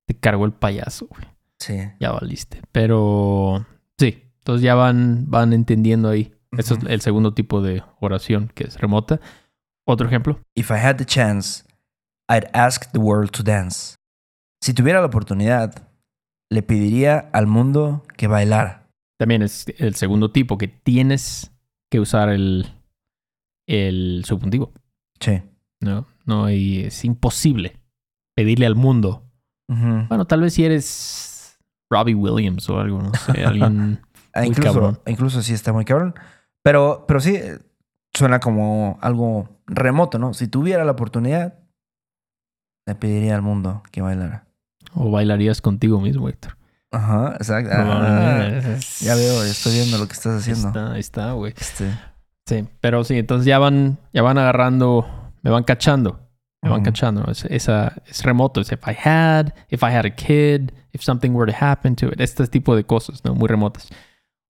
te 0.07 0.15
cargó 0.19 0.45
el 0.45 0.53
payaso, 0.53 1.07
güey. 1.07 1.23
Sí. 1.61 1.79
Ya 2.01 2.11
valiste. 2.11 2.61
Pero 2.73 3.65
sí, 3.97 4.25
entonces 4.39 4.63
ya 4.63 4.75
van, 4.75 5.27
van 5.31 5.53
entendiendo 5.53 6.09
ahí. 6.09 6.35
Eso 6.57 6.75
es 6.75 6.81
el 6.85 7.01
segundo 7.01 7.33
tipo 7.35 7.61
de 7.63 7.83
oración 8.01 8.51
que 8.55 8.65
es 8.65 8.79
remota. 8.81 9.21
Otro 9.87 10.07
ejemplo. 10.09 10.41
If 10.57 10.71
I 10.71 10.75
had 10.75 10.97
the 10.97 11.05
chance, 11.05 11.63
I'd 12.29 12.49
ask 12.55 12.91
the 12.91 12.99
world 12.99 13.31
to 13.33 13.43
dance. 13.45 13.95
Si 14.61 14.75
tuviera 14.75 15.01
la 15.01 15.07
oportunidad, 15.07 15.88
le 16.51 16.63
pediría 16.63 17.31
al 17.33 17.47
mundo 17.47 18.05
que 18.17 18.27
bailara. 18.27 18.89
También 19.19 19.43
es 19.43 19.67
el 19.79 19.95
segundo 19.95 20.31
tipo 20.31 20.59
que 20.59 20.69
tienes 20.69 21.53
que 21.91 22.01
usar 22.01 22.29
el, 22.29 22.67
el 23.67 24.23
subjuntivo. 24.25 24.73
Sí. 25.21 25.43
¿no? 25.81 26.07
No 26.25 26.45
hay, 26.45 26.85
es 26.85 27.05
imposible 27.05 27.81
pedirle 28.35 28.67
al 28.67 28.75
mundo. 28.77 29.25
Bueno, 29.69 30.27
tal 30.27 30.41
vez 30.41 30.55
si 30.55 30.65
eres 30.65 31.59
Robbie 31.91 32.15
Williams 32.15 32.69
o 32.71 32.79
algo, 32.79 33.03
no 33.03 33.13
sé, 33.15 33.45
alguien. 33.45 34.01
Muy 34.35 34.47
incluso, 34.47 34.73
cabrón. 34.73 35.01
incluso 35.07 35.43
sí 35.43 35.53
está 35.53 35.73
muy 35.73 35.85
cabrón. 35.85 36.15
Pero, 36.63 37.05
pero 37.09 37.19
sí, 37.19 37.41
suena 38.15 38.39
como 38.39 38.99
algo 39.01 39.49
remoto, 39.67 40.19
¿no? 40.19 40.33
Si 40.33 40.47
tuviera 40.47 40.85
la 40.85 40.93
oportunidad, 40.93 41.59
le 42.87 42.95
pediría 42.95 43.35
al 43.35 43.43
mundo 43.43 43.83
que 43.91 44.01
bailara. 44.01 44.47
O 44.99 45.11
bailarías 45.11 45.61
contigo 45.61 46.01
mismo, 46.01 46.29
Héctor. 46.29 46.57
Ajá, 46.91 47.35
exacto. 47.35 47.71
Ah, 47.75 48.61
ya 49.01 49.15
veo, 49.15 49.45
estoy 49.45 49.75
viendo 49.75 49.99
lo 49.99 50.07
que 50.07 50.15
estás 50.15 50.41
haciendo. 50.41 50.69
Está, 50.69 50.93
ahí 50.93 51.01
está, 51.01 51.33
güey. 51.33 51.55
Este, 51.57 51.93
Sí, 52.49 52.67
pero 52.81 53.05
sí, 53.05 53.19
entonces 53.19 53.45
ya 53.45 53.59
van, 53.59 53.99
ya 54.15 54.23
van 54.23 54.39
agarrando, 54.39 55.07
me 55.43 55.51
van 55.51 55.65
cachando. 55.65 56.19
Me 56.63 56.71
van 56.71 56.83
cachando. 56.83 57.31
Es, 57.31 57.45
esa, 57.45 58.03
es 58.07 58.25
remoto. 58.25 58.61
Es 58.61 58.73
if 58.73 58.81
I 58.89 58.93
had, 58.93 59.53
if 59.69 59.83
I 59.83 59.91
had 59.95 60.07
a 60.07 60.11
kid, 60.11 60.73
if 60.93 61.03
something 61.03 61.35
were 61.35 61.47
to 61.47 61.57
happen 61.57 61.95
to 61.97 62.09
it. 62.09 62.21
Este 62.21 62.47
tipo 62.47 62.75
de 62.75 62.85
cosas, 62.85 63.23
¿no? 63.23 63.35
Muy 63.35 63.49
remotas. 63.49 63.89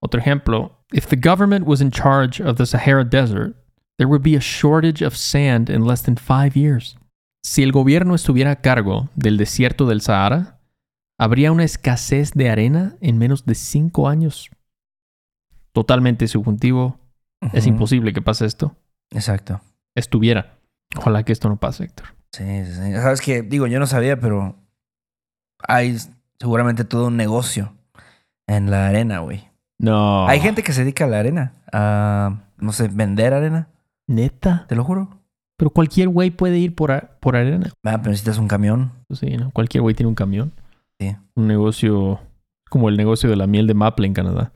Otro 0.01 0.21
ejemplo. 0.21 0.71
If 0.93 1.09
the 1.09 1.17
government 1.17 1.67
was 1.67 1.81
in 1.81 1.91
charge 1.91 2.41
of 2.41 2.57
the 2.57 2.67
Sahara 2.67 3.05
Desert, 3.05 3.57
there 3.99 4.07
would 4.09 4.23
be 4.23 4.37
a 4.37 4.41
shortage 4.41 5.03
of 5.03 5.17
sand 5.17 5.69
in 5.69 5.85
less 5.85 6.03
than 6.03 6.17
five 6.17 6.57
years. 6.57 6.97
Si 7.43 7.63
el 7.63 7.73
gobierno 7.73 8.15
estuviera 8.15 8.51
a 8.53 8.61
cargo 8.61 9.09
del 9.15 9.37
desierto 9.37 9.87
del 9.87 10.01
Sahara, 10.01 10.59
habría 11.19 11.53
una 11.53 11.65
escasez 11.65 12.33
de 12.33 12.51
arena 12.51 12.97
en 13.01 13.19
menos 13.19 13.47
de 13.47 13.55
cinco 13.55 14.09
años. 14.09 14.51
Totalmente 15.73 16.27
subjuntivo. 16.29 16.99
Es 17.53 17.67
imposible 17.67 18.13
que 18.13 18.23
pase 18.23 18.47
esto. 18.47 18.77
Exacto. 19.11 19.61
Estuviera. 19.95 20.59
Ojalá 20.97 21.23
que 21.23 21.33
esto 21.33 21.49
no 21.49 21.57
pase, 21.57 21.85
Héctor. 21.85 22.07
Sí, 22.33 22.45
sí, 22.65 22.73
sí. 22.73 22.93
Sabes 22.95 23.21
que, 23.21 23.43
digo, 23.43 23.67
yo 23.67 23.79
no 23.79 23.87
sabía, 23.87 24.19
pero 24.19 24.57
hay 25.61 25.97
seguramente 26.39 26.85
todo 26.85 27.07
un 27.07 27.17
negocio 27.17 27.75
en 28.47 28.71
la 28.71 28.89
arena, 28.89 29.21
güey. 29.21 29.49
No. 29.79 30.27
Hay 30.27 30.41
gente 30.41 30.63
que 30.63 30.73
se 30.73 30.83
dedica 30.83 31.05
a 31.05 31.09
la 31.09 31.21
arena, 31.21 31.53
a, 31.73 32.43
no 32.57 32.73
sé, 32.73 32.89
vender 32.89 33.33
arena, 33.33 33.69
Neta. 34.09 34.67
te 34.69 34.75
lo 34.75 34.85
juro. 34.85 35.18
Pero 35.59 35.71
cualquier 35.71 36.09
güey 36.09 36.31
puede 36.31 36.57
ir 36.59 36.75
por, 36.75 36.93
a- 36.93 37.19
por 37.21 37.37
arena. 37.37 37.67
Ah, 37.85 37.99
pero 37.99 38.11
necesitas 38.11 38.39
un 38.39 38.49
camión. 38.49 38.93
Sí, 39.13 39.37
¿no? 39.37 39.51
Cualquier 39.51 39.83
güey 39.83 39.95
tiene 39.95 40.09
un 40.09 40.15
camión. 40.15 40.53
Sí. 40.99 41.15
Un 41.35 41.47
negocio 41.49 42.21
como 42.71 42.89
el 42.89 42.97
negocio 42.97 43.29
de 43.29 43.37
la 43.37 43.47
miel 43.47 43.67
de 43.67 43.75
maple 43.75 44.07
en 44.07 44.15
Canadá. 44.15 44.53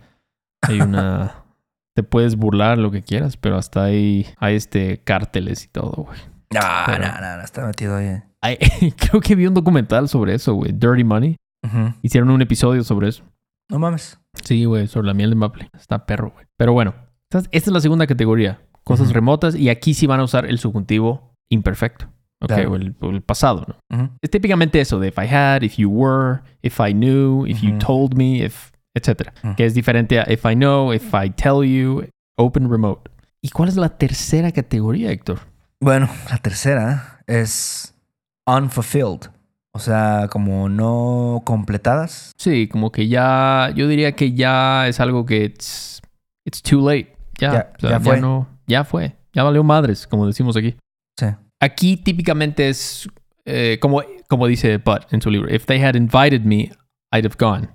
Hay 0.62 0.80
una... 0.80 1.34
te 1.94 2.02
puedes 2.02 2.36
burlar 2.36 2.78
lo 2.78 2.90
que 2.90 3.02
quieras, 3.02 3.36
pero 3.36 3.56
hasta 3.58 3.84
hay, 3.84 4.26
hay 4.38 4.54
este 4.56 4.98
cárteles 5.04 5.64
y 5.64 5.68
todo, 5.68 6.04
güey. 6.04 6.18
No, 6.54 6.60
Pero- 6.86 7.04
no, 7.06 7.20
no, 7.20 7.36
no, 7.36 7.42
está 7.42 7.66
metido 7.66 7.96
ahí. 7.96 8.22
Hay- 8.40 8.58
creo 8.96 9.20
que 9.20 9.34
vi 9.34 9.46
un 9.46 9.54
documental 9.54 10.08
sobre 10.08 10.34
eso, 10.34 10.54
güey. 10.54 10.72
Dirty 10.72 11.04
Money. 11.04 11.36
Ujú. 11.64 11.94
Hicieron 12.02 12.30
un 12.30 12.42
episodio 12.42 12.82
sobre 12.84 13.08
eso. 13.08 13.24
No 13.68 13.78
mames. 13.78 14.18
Sí, 14.44 14.64
güey, 14.66 14.86
sobre 14.86 15.06
la 15.08 15.14
miel 15.14 15.30
de 15.30 15.36
maple. 15.36 15.68
Está 15.76 16.06
perro, 16.06 16.30
güey. 16.34 16.46
Pero 16.56 16.72
bueno, 16.72 16.94
esta 17.30 17.38
esta 17.50 17.70
es 17.70 17.74
la 17.74 17.80
segunda 17.80 18.06
categoría. 18.06 18.60
Cosas 18.84 19.12
remotas 19.12 19.54
y 19.54 19.68
aquí 19.68 19.94
sí 19.94 20.06
van 20.06 20.20
a 20.20 20.24
usar 20.24 20.44
el 20.46 20.58
subjuntivo 20.58 21.34
imperfecto. 21.50 22.06
Ok, 22.40 22.48
Claro. 22.48 22.72
o, 22.72 22.76
el, 22.76 22.96
o 23.00 23.10
el 23.10 23.22
pasado, 23.22 23.64
¿no? 23.88 24.16
Es 24.20 24.30
típicamente 24.30 24.80
eso 24.80 24.98
de 24.98 25.08
if 25.08 25.18
I 25.18 25.32
had, 25.32 25.62
if 25.62 25.76
you 25.76 25.88
were, 25.88 26.40
if 26.62 26.80
I 26.80 26.92
knew, 26.92 27.46
if 27.46 27.60
you 27.62 27.78
told 27.78 28.14
me, 28.16 28.44
if. 28.44 28.72
Ujú. 28.94 29.54
Que 29.56 29.64
es 29.64 29.72
diferente 29.74 30.18
a 30.20 30.24
if 30.30 30.44
I 30.44 30.54
know, 30.54 30.92
if 30.92 31.14
I 31.14 31.30
tell 31.30 31.62
you, 31.64 32.04
open 32.36 32.68
remote. 32.70 33.10
¿Y 33.40 33.48
cuál 33.50 33.68
es 33.70 33.76
la 33.76 33.88
tercera 33.88 34.52
categoría, 34.52 35.10
Héctor? 35.10 35.38
Bueno, 35.80 36.08
la 36.28 36.36
tercera 36.38 37.22
es 37.26 37.94
unfulfilled. 38.46 39.30
O 39.74 39.78
sea, 39.78 40.28
como 40.30 40.68
no 40.68 41.40
completadas. 41.44 42.32
Sí, 42.36 42.68
como 42.68 42.92
que 42.92 43.08
ya, 43.08 43.72
yo 43.74 43.88
diría 43.88 44.12
que 44.12 44.32
ya 44.34 44.86
es 44.88 45.00
algo 45.00 45.24
que 45.24 45.44
it's, 45.44 46.02
it's 46.44 46.60
too 46.60 46.80
late. 46.86 47.16
Ya, 47.38 47.52
Ya- 47.52 47.72
o 47.76 47.80
sea, 47.80 47.90
ya 47.92 48.00
fue. 48.00 48.20
no, 48.20 48.46
ya 48.72 48.84
fue. 48.84 49.16
Ya 49.32 49.44
valió 49.44 49.62
madres, 49.64 50.06
como 50.06 50.26
decimos 50.26 50.56
aquí. 50.56 50.74
Sí. 51.18 51.26
Aquí 51.60 51.96
típicamente 51.96 52.68
es 52.68 53.08
eh, 53.44 53.78
como, 53.80 54.02
como 54.28 54.46
dice 54.46 54.78
Butt 54.78 55.12
en 55.12 55.22
su 55.22 55.30
libro. 55.30 55.52
If 55.54 55.66
they 55.66 55.80
had 55.82 55.94
invited 55.94 56.42
me, 56.42 56.72
I'd 57.12 57.24
have 57.24 57.36
gone. 57.38 57.68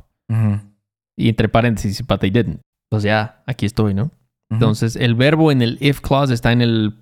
Y 1.18 1.30
entre 1.30 1.50
paréntesis, 1.50 2.06
but 2.06 2.20
they 2.20 2.30
didn't. 2.30 2.62
Pues 2.90 3.04
ya, 3.04 3.44
aquí 3.48 3.66
estoy, 3.66 3.94
¿no? 3.94 4.12
Entonces, 4.50 4.96
el 4.96 5.16
verbo 5.16 5.52
en 5.52 5.62
el 5.62 5.78
if 5.82 6.00
clause 6.00 6.34
está 6.34 6.52
en 6.52 6.62
el 6.62 6.94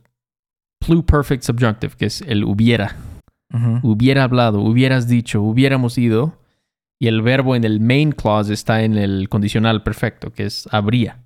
pluperfect 0.80 1.44
subjunctive, 1.44 1.96
que 1.96 2.06
es 2.06 2.22
el 2.22 2.44
hubiera. 2.44 2.96
Hubiera 3.84 4.24
hablado, 4.24 4.62
hubieras 4.62 5.08
dicho, 5.08 5.42
hubiéramos 5.42 5.98
ido. 5.98 6.40
Y 7.00 7.08
el 7.08 7.22
verbo 7.22 7.56
en 7.56 7.66
el 7.66 7.80
main 7.82 8.12
clause 8.12 8.54
está 8.54 8.84
en 8.84 8.98
el 8.98 9.30
condicional 9.30 9.84
perfecto, 9.84 10.32
que 10.32 10.46
es 10.46 10.68
habría 10.72 11.24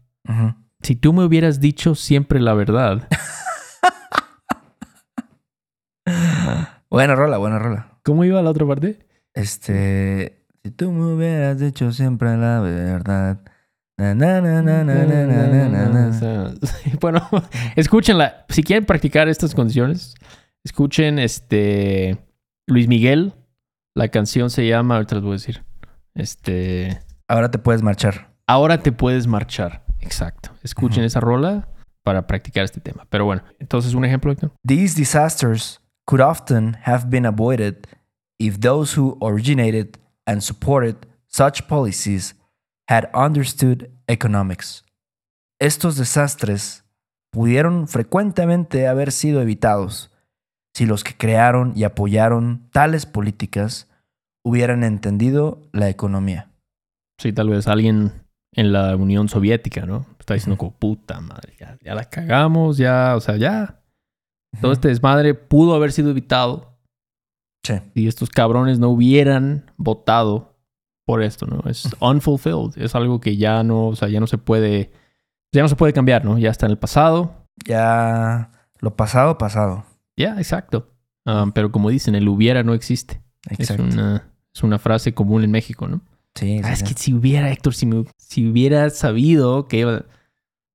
si 0.82 0.96
tú 0.96 1.14
me 1.14 1.24
hubieras 1.24 1.60
dicho 1.60 1.96
siempre 1.96 2.40
la 2.40 2.54
verdad. 2.54 3.08
buena 6.90 7.16
rola, 7.16 7.38
buena 7.38 7.60
rola. 7.60 8.00
¿Cómo 8.04 8.24
iba 8.24 8.42
la 8.42 8.50
otra 8.50 8.66
parte? 8.66 9.06
Este, 9.34 10.46
si 10.64 10.72
tú 10.72 10.92
me 10.92 11.14
hubieras 11.14 11.60
dicho 11.60 11.92
siempre 11.92 12.36
la 12.38 12.60
verdad. 12.62 13.40
Na, 13.98 14.16
na, 14.16 14.40
na, 14.42 14.84
bueno, 17.02 17.28
escúchenla. 17.76 18.46
Si 18.48 18.64
quieren 18.64 18.86
practicar 18.86 19.28
estas 19.28 19.54
condiciones, 19.54 20.16
escuchen 20.64 21.20
este 21.20 22.18
Luis 22.66 22.88
Miguel. 22.88 23.34
La 23.96 24.08
canción 24.08 24.50
se 24.50 24.66
llama, 24.66 24.96
ahorita 24.96 25.16
les 25.16 25.24
voy 25.24 25.32
a 25.32 25.34
decir. 25.34 25.64
Este. 26.16 27.02
Ahora 27.28 27.52
te 27.52 27.60
puedes 27.60 27.82
marchar. 27.82 28.32
Ahora 28.48 28.82
te 28.82 28.94
puedes 28.94 29.28
marchar. 29.28 29.84
Exacto. 30.02 30.52
Escuchen 30.64 31.02
Ujú. 31.02 31.08
esa 31.08 31.20
rola 31.20 31.68
para 32.04 32.28
practicar 32.28 32.64
este 32.64 32.80
tema. 32.80 33.06
Pero 33.10 33.26
bueno, 33.26 33.44
entonces 33.60 33.94
un 33.94 34.06
ejemplo, 34.06 34.32
Héctor. 34.32 34.52
These 34.66 34.96
disasters 34.98 35.82
could 36.06 36.22
often 36.22 36.78
have 36.86 37.08
been 37.10 37.26
avoided 37.26 37.88
if 38.40 38.60
those 38.60 39.00
who 39.00 39.18
originated 39.22 39.98
and 40.26 40.42
supported 40.42 40.96
such 41.28 41.68
policies 41.68 42.36
had 42.90 43.10
understood 43.14 43.90
economics. 44.08 44.84
Estos 45.60 45.98
desastres 45.98 46.84
pudieron 47.32 47.88
frecuentemente 47.88 48.88
haber 48.88 49.12
sido 49.12 49.42
evitados 49.42 50.12
si 50.74 50.86
los 50.86 51.04
que 51.04 51.16
crearon 51.16 51.74
y 51.76 51.84
apoyaron 51.84 52.70
tales 52.72 53.06
políticas 53.06 53.88
hubieran 54.44 54.84
entendido 54.84 55.68
la 55.74 55.90
economía. 55.90 56.50
Sí, 57.20 57.34
tal 57.34 57.50
vez 57.50 57.68
alguien 57.68 58.14
en 58.54 58.72
la 58.72 58.96
Unión 58.96 59.30
Soviética, 59.30 59.86
¿no? 59.86 60.06
Está 60.20 60.34
diciendo 60.34 60.58
como 60.58 60.72
puta 60.72 61.20
madre, 61.22 61.54
ya, 61.60 61.78
ya 61.84 61.96
la 61.96 62.06
cagamos, 62.10 62.78
ya, 62.78 63.16
o 63.16 63.22
sea, 63.22 63.38
ya. 63.38 63.82
Todo 64.62 64.72
este 64.72 64.88
desmadre 64.88 65.36
pudo 65.36 65.76
haber 65.76 65.92
sido 65.92 66.10
evitado 66.12 66.80
Sí. 67.64 67.76
si 67.94 68.08
estos 68.08 68.30
cabrones 68.30 68.80
no 68.80 68.90
hubieran 68.90 69.72
votado 69.78 70.56
por 71.06 71.22
esto, 71.22 71.46
¿no? 71.46 71.70
Es 71.70 71.90
unfulfilled, 72.00 72.78
es 72.82 72.96
algo 72.96 73.20
que 73.20 73.38
ya 73.38 73.64
no, 73.64 73.88
o 73.88 73.96
sea, 73.96 74.10
ya 74.10 74.20
no 74.20 74.28
se 74.28 74.38
puede, 74.38 74.92
ya 75.54 75.62
no 75.62 75.68
se 75.68 75.76
puede 75.76 75.94
cambiar, 75.94 76.24
¿no? 76.26 76.38
Ya 76.38 76.50
está 76.50 76.66
en 76.66 76.72
el 76.72 76.78
pasado. 76.78 77.46
Ya 77.66 78.52
lo 78.80 78.96
pasado, 78.96 79.38
pasado. 79.38 79.86
Ya, 80.18 80.38
exacto. 80.38 80.90
Um, 81.26 81.52
pero 81.52 81.72
como 81.72 81.90
dicen, 81.90 82.16
el 82.16 82.28
hubiera 82.30 82.64
no 82.64 82.74
existe. 82.74 83.22
Exacto. 83.50 83.86
Es 83.86 83.94
una, 83.96 84.32
es 84.54 84.64
una 84.64 84.80
frase 84.80 85.14
común 85.14 85.44
en 85.44 85.52
México, 85.52 85.88
¿no? 85.88 86.02
Sí, 86.40 86.60
Ah, 86.64 86.68
sí, 86.68 86.74
es 86.74 86.80
sí. 86.80 86.86
que 86.86 86.94
si 86.94 87.14
hubiera, 87.14 87.52
Héctor, 87.52 87.74
si, 87.74 87.86
me- 87.86 88.06
si 88.18 88.48
hubiera 88.48 88.90
sabido 88.90 89.68
que 89.68 89.80
iba... 89.80 90.06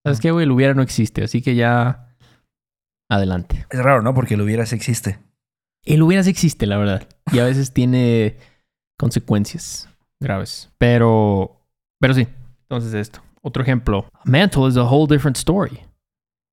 ¿Sabes 0.04 0.20
qué, 0.20 0.30
güey? 0.30 0.44
El 0.44 0.50
hubiera 0.52 0.74
no 0.74 0.82
existe, 0.82 1.24
así 1.24 1.40
que 1.42 1.54
ya... 1.54 2.14
Adelante. 3.10 3.66
Es 3.70 3.82
raro, 3.82 4.02
¿no? 4.02 4.14
Porque 4.14 4.34
el 4.34 4.40
hubiera 4.40 4.66
sí 4.66 4.74
existe. 4.76 5.18
El 5.84 6.02
hubiera 6.02 6.22
sí 6.22 6.30
existe, 6.30 6.66
la 6.66 6.78
verdad. 6.78 7.06
y 7.32 7.38
a 7.38 7.44
veces 7.44 7.72
tiene 7.72 8.36
consecuencias 8.98 9.88
graves. 10.20 10.70
Pero, 10.78 11.60
pero 12.00 12.14
sí. 12.14 12.26
Entonces 12.62 12.94
esto. 12.94 13.20
Otro 13.42 13.62
ejemplo. 13.62 14.08
A 14.14 14.22
mantle 14.24 14.68
is 14.68 14.76
a 14.76 14.82
whole 14.84 15.06
different 15.06 15.36
story. 15.36 15.80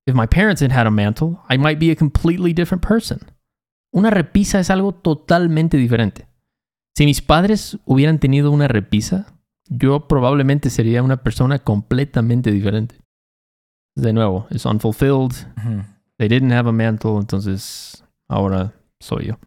If 0.06 0.16
my 0.16 0.28
parents 0.28 0.62
had 0.62 0.72
had 0.72 0.88
a 0.88 0.92
mantle, 0.92 1.38
I 1.50 1.58
might 1.58 1.80
be 1.80 1.92
a 1.92 1.96
completely 1.96 2.54
different 2.54 2.86
person. 2.86 3.20
Una 3.94 4.10
repisa 4.10 4.60
es 4.60 4.70
algo 4.70 4.94
totalmente 4.94 5.78
diferente. 5.78 6.28
Si 6.96 7.06
mis 7.06 7.22
padres 7.22 7.78
hubieran 7.86 8.20
tenido 8.20 8.52
una 8.52 8.68
repisa, 8.68 9.34
yo 9.68 10.08
probablemente 10.08 10.70
sería 10.70 11.02
una 11.04 11.24
persona 11.24 11.60
completamente 11.60 12.52
diferente. 12.52 12.96
De 13.96 14.14
nuevo, 14.14 14.48
es 14.50 14.66
unfulfilled. 14.66 15.32
Ujú, 15.58 15.84
They 16.18 16.28
didn't 16.28 16.52
have 16.52 16.70
a 16.70 16.72
mantle, 16.72 17.18
entonces 17.18 18.04
ahora 18.30 18.74
soy 19.00 19.28
yo. 19.28 19.40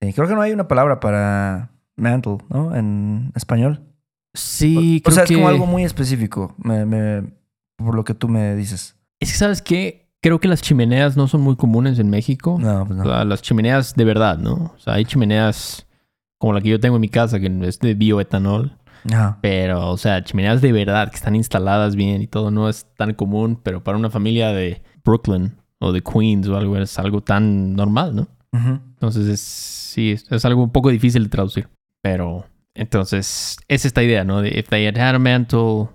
Sí, 0.00 0.12
creo 0.12 0.28
que 0.28 0.34
no 0.34 0.40
hay 0.40 0.52
una 0.52 0.68
palabra 0.68 1.00
para 1.00 1.70
mantle, 1.96 2.38
¿no? 2.50 2.74
En 2.74 3.32
español. 3.34 3.82
Sí, 4.34 4.98
o 5.00 5.02
creo 5.04 5.14
sea, 5.14 5.24
es 5.24 5.28
que... 5.28 5.34
como 5.34 5.48
algo 5.48 5.66
muy 5.66 5.84
específico, 5.84 6.54
me- 6.58 6.86
me- 6.86 7.32
por 7.76 7.94
lo 7.94 8.04
que 8.04 8.14
tú 8.14 8.28
me 8.28 8.54
dices. 8.56 8.96
Es 9.20 9.32
que, 9.32 9.38
¿sabes 9.38 9.62
qué? 9.62 10.08
Creo 10.20 10.40
que 10.40 10.48
las 10.48 10.62
chimeneas 10.62 11.16
no 11.16 11.28
son 11.28 11.40
muy 11.42 11.56
comunes 11.56 11.98
en 11.98 12.10
México. 12.10 12.56
No, 12.60 12.86
pues 12.86 12.98
O 13.00 13.04
no. 13.04 13.10
sea, 13.10 13.24
las 13.24 13.42
chimeneas 13.42 13.94
de 13.94 14.04
verdad, 14.04 14.38
¿no? 14.38 14.72
O 14.74 14.78
sea, 14.78 14.94
hay 14.94 15.04
chimeneas 15.04 15.86
como 16.38 16.52
la 16.52 16.60
que 16.60 16.68
yo 16.68 16.80
tengo 16.80 16.96
en 16.96 17.00
mi 17.00 17.08
casa, 17.08 17.40
que 17.40 17.46
es 17.62 17.78
de 17.80 17.94
bioetanol. 17.94 18.76
Ajá. 19.12 19.38
Pero, 19.42 19.90
o 19.90 19.96
sea, 19.96 20.24
chimeneas 20.24 20.60
de 20.60 20.72
verdad, 20.72 21.10
que 21.10 21.16
están 21.16 21.36
instaladas 21.36 21.96
bien 21.96 22.20
y 22.22 22.26
todo, 22.26 22.50
no 22.50 22.68
es 22.68 22.86
tan 22.96 23.14
común. 23.14 23.60
Pero 23.62 23.82
para 23.82 23.98
una 23.98 24.10
familia 24.10 24.52
de 24.52 24.82
Brooklyn 25.04 25.56
o 25.78 25.92
de 25.92 26.02
Queens 26.02 26.48
o 26.48 26.56
algo, 26.56 26.76
es 26.76 26.98
algo 26.98 27.22
tan 27.22 27.74
normal, 27.74 28.16
¿no? 28.16 28.28
Entonces, 28.52 29.28
es, 29.28 29.40
sí, 29.40 30.12
es, 30.12 30.30
es 30.30 30.44
algo 30.44 30.62
un 30.62 30.70
poco 30.70 30.90
difícil 30.90 31.22
de 31.24 31.28
traducir. 31.28 31.68
Pero, 32.02 32.46
entonces, 32.74 33.56
es 33.68 33.84
esta 33.84 34.02
idea, 34.02 34.24
¿no? 34.24 34.42
De 34.42 34.48
if 34.58 34.68
they 34.68 34.86
had 34.86 34.98
had 34.98 35.14
a 35.14 35.18
mantle. 35.18 35.88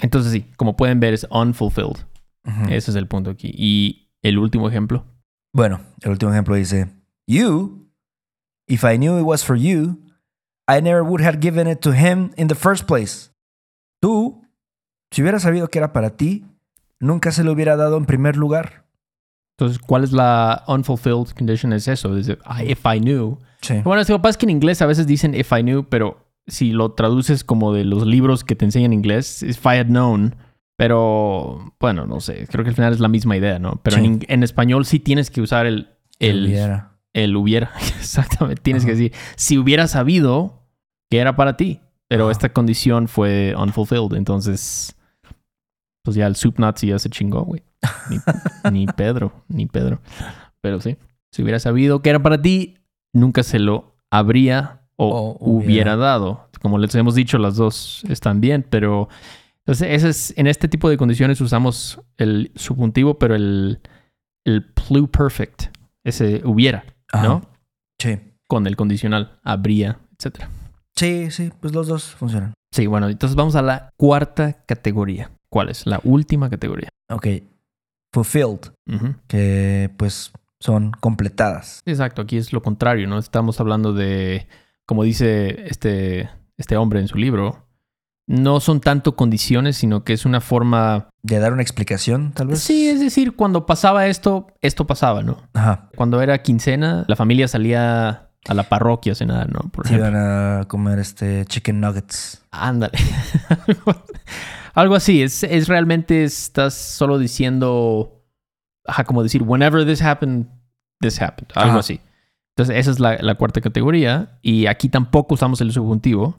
Entonces, 0.00 0.32
sí, 0.32 0.46
como 0.56 0.76
pueden 0.76 1.00
ver, 1.00 1.14
es 1.14 1.26
unfulfilled. 1.30 2.04
Ujú. 2.46 2.64
Ese 2.68 2.90
es 2.90 2.96
el 2.96 3.08
punto 3.08 3.30
aquí. 3.30 3.52
Y 3.56 4.10
el 4.22 4.38
último 4.38 4.68
ejemplo. 4.68 5.04
Bueno, 5.52 5.80
el 6.02 6.10
último 6.10 6.32
ejemplo 6.32 6.54
dice: 6.54 6.88
You, 7.26 7.83
if 8.66 8.84
I 8.84 8.96
knew 8.96 9.18
it 9.18 9.24
was 9.24 9.44
for 9.44 9.56
you, 9.56 9.98
I 10.68 10.80
never 10.80 11.02
would 11.02 11.22
have 11.24 11.38
given 11.40 11.66
it 11.68 11.80
to 11.80 11.92
him 11.92 12.30
in 12.36 12.48
the 12.48 12.54
first 12.54 12.86
place. 12.86 13.30
Tú, 14.00 14.42
si 15.10 15.22
hubieras 15.22 15.42
sabido 15.42 15.68
que 15.68 15.78
era 15.78 15.92
para 15.92 16.16
ti, 16.16 16.44
nunca 17.00 17.30
se 17.32 17.44
lo 17.44 17.52
hubiera 17.52 17.76
dado 17.76 17.96
en 17.96 18.06
primer 18.06 18.36
lugar. 18.36 18.84
Entonces, 19.58 19.78
¿cuál 19.78 20.02
es 20.04 20.12
la 20.12 20.64
unfulfilled 20.66 21.32
condition? 21.36 21.72
Es 21.72 21.86
eso. 21.86 22.16
Es 22.16 22.26
de, 22.26 22.38
"I- 22.46 22.72
if 22.72 22.80
I 22.84 22.98
knew. 23.00 23.38
Sí. 23.60 23.74
Bueno, 23.84 24.02
lo 24.02 24.06
que 24.06 24.18
pasa 24.18 24.30
es 24.30 24.36
que 24.38 24.46
en 24.46 24.50
inglés 24.50 24.82
a 24.82 24.86
veces 24.86 25.06
dicen 25.06 25.34
if 25.34 25.52
I 25.52 25.62
knew, 25.62 25.84
pero 25.88 26.26
si 26.46 26.72
lo 26.72 26.92
traduces 26.92 27.44
como 27.44 27.72
de 27.72 27.84
los 27.84 28.04
libros 28.06 28.42
que 28.44 28.56
te 28.56 28.64
enseñan 28.64 28.92
inglés, 28.92 29.42
if 29.42 29.64
I 29.64 29.78
had 29.78 29.86
known. 29.86 30.34
Pero, 30.76 31.72
bueno, 31.78 32.04
no 32.06 32.20
sé. 32.20 32.46
Creo 32.50 32.64
que 32.64 32.70
al 32.70 32.74
final 32.76 32.92
es 32.92 32.98
la 33.00 33.06
misma 33.08 33.36
idea, 33.36 33.58
¿no? 33.60 33.80
Pero 33.84 33.96
en, 33.98 34.02
Sí. 34.04 34.10
ing- 34.10 34.24
en 34.28 34.42
español 34.42 34.84
sí 34.84 34.98
tienes 34.98 35.30
que 35.30 35.40
usar 35.40 35.66
el... 35.66 35.88
El. 36.18 36.46
El 37.14 37.34
hubiera. 37.36 37.70
Exactamente. 37.98 38.60
Tienes 38.62 38.84
que 38.84 38.90
decir, 38.90 39.12
si 39.36 39.56
hubiera 39.56 39.86
sabido 39.88 40.62
que 41.10 41.18
era 41.18 41.34
para 41.36 41.56
ti. 41.56 41.80
Pero 42.06 42.24
Ajá. 42.24 42.32
esta 42.32 42.52
condición 42.52 43.08
fue 43.08 43.54
unfulfilled. 43.58 44.12
Entonces, 44.14 44.94
pues 46.02 46.16
ya 46.16 46.26
el 46.26 46.36
soup 46.36 46.58
nazi 46.58 46.88
ya 46.88 46.98
se 46.98 47.08
chingó, 47.08 47.42
güey. 47.44 47.62
Ni, 48.10 48.18
ni 48.72 48.86
Pedro, 48.86 49.32
ni 49.48 49.64
Pedro. 49.66 50.00
Pero 50.60 50.80
sí, 50.80 50.98
si 51.32 51.42
hubiera 51.42 51.58
sabido 51.58 52.02
que 52.02 52.10
era 52.10 52.22
para 52.22 52.40
ti, 52.42 52.76
nunca 53.14 53.42
se 53.42 53.58
lo 53.58 53.96
habría 54.10 54.82
o, 54.96 55.08
O 55.08 55.50
hubiera. 55.50 55.66
hubiera. 55.66 55.96
dado. 55.96 56.50
Como 56.60 56.78
les 56.78 56.94
hemos 56.94 57.14
dicho, 57.14 57.38
las 57.38 57.56
dos 57.56 58.04
están 58.08 58.40
bien, 58.40 58.66
pero 58.68 59.08
entonces 59.58 59.88
ese 59.90 60.08
es, 60.10 60.34
en 60.36 60.46
este 60.46 60.68
tipo 60.68 60.88
de 60.90 60.96
condiciones 60.98 61.40
usamos 61.40 62.00
el 62.18 62.52
subjuntivo, 62.54 63.18
pero 63.18 63.34
el, 63.34 63.80
el 64.44 64.64
pluperfect, 64.72 65.64
ese 66.04 66.42
hubiera, 66.44 66.84
Ajá. 67.14 67.26
¿no? 67.26 67.42
Sí. 67.98 68.18
Con 68.46 68.66
el 68.66 68.76
condicional, 68.76 69.38
habría, 69.42 69.98
etcétera. 70.18 70.48
Sí, 70.94 71.30
sí, 71.30 71.50
pues 71.60 71.74
los 71.74 71.86
dos 71.88 72.04
funcionan. 72.04 72.54
Sí, 72.70 72.86
bueno, 72.86 73.08
entonces 73.08 73.36
vamos 73.36 73.56
a 73.56 73.62
la 73.62 73.90
cuarta 73.96 74.64
categoría. 74.66 75.30
¿Cuál 75.48 75.68
es? 75.68 75.86
La 75.86 76.00
última 76.04 76.50
categoría. 76.50 76.88
Ok. 77.08 77.26
Fulfilled, 78.12 78.72
que 79.26 79.90
pues 79.96 80.32
son 80.60 80.92
completadas. 81.00 81.80
Exacto, 81.84 82.22
aquí 82.22 82.36
es 82.36 82.52
lo 82.52 82.62
contrario, 82.62 83.08
¿no? 83.08 83.18
Estamos 83.18 83.60
hablando 83.60 83.92
de, 83.92 84.46
como 84.86 85.02
dice 85.02 85.66
este, 85.66 86.30
este 86.56 86.76
hombre 86.76 87.00
en 87.00 87.08
su 87.08 87.18
libro, 87.18 87.66
no 88.26 88.60
son 88.60 88.80
tanto 88.80 89.16
condiciones, 89.16 89.76
sino 89.76 90.04
que 90.04 90.12
es 90.12 90.24
una 90.24 90.40
forma... 90.40 91.08
De 91.24 91.38
dar 91.38 91.52
una 91.54 91.62
explicación, 91.62 92.32
tal 92.32 92.48
vez. 92.48 92.60
Sí, 92.60 92.86
es 92.88 93.00
decir, 93.00 93.34
cuando 93.34 93.64
pasaba 93.66 94.06
esto, 94.08 94.46
esto 94.60 94.86
pasaba, 94.86 95.22
¿no? 95.22 95.38
Ajá. 95.54 95.88
Cuando 95.96 96.20
era 96.20 96.42
quincena, 96.42 97.04
la 97.08 97.16
familia 97.16 97.48
salía 97.48 98.28
a 98.46 98.52
la 98.54 98.64
parroquia 98.68 99.12
a 99.12 99.16
cenar, 99.16 99.50
¿no? 99.50 99.60
Por 99.72 99.86
Se 99.88 99.94
ejemplo. 99.94 100.10
iban 100.10 100.20
a 100.60 100.64
comer 100.68 100.98
este 100.98 101.46
chicken 101.46 101.80
nuggets. 101.80 102.44
Ándale. 102.50 102.98
Algo 104.74 104.94
así. 104.94 105.22
Es, 105.22 105.42
es 105.44 105.68
realmente 105.68 106.24
estás 106.24 106.74
solo 106.74 107.18
diciendo. 107.18 108.22
Ajá, 108.86 109.04
como 109.04 109.22
decir, 109.22 109.42
whenever 109.42 109.86
this 109.86 110.02
happened, 110.02 110.46
this 111.00 111.20
happened. 111.22 111.50
Algo 111.54 111.70
Ajá. 111.70 111.78
así. 111.80 112.00
Entonces, 112.56 112.76
esa 112.76 112.90
es 112.90 113.00
la, 113.00 113.16
la 113.18 113.34
cuarta 113.36 113.60
categoría. 113.60 114.38
Y 114.42 114.66
aquí 114.66 114.88
tampoco 114.88 115.34
usamos 115.34 115.60
el 115.60 115.72
subjuntivo. 115.72 116.38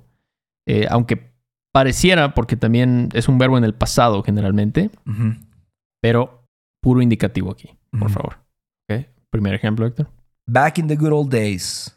eh, 0.68 0.86
aunque 0.90 1.34
pareciera, 1.76 2.34
porque 2.34 2.56
también 2.56 3.10
es 3.12 3.28
un 3.28 3.38
verbo 3.38 3.58
en 3.58 3.66
el 3.66 3.74
pasado 3.74 4.24
generalmente. 4.24 4.92
Pero 6.02 6.48
puro 6.82 7.02
indicativo 7.02 7.52
aquí, 7.52 7.78
por 7.92 8.10
favor. 8.10 8.38
Primer 9.30 9.54
ejemplo, 9.54 9.86
Héctor. 9.86 10.10
Back 10.48 10.78
in 10.78 10.88
the 10.88 10.96
good 10.96 11.12
old 11.12 11.30
days, 11.30 11.94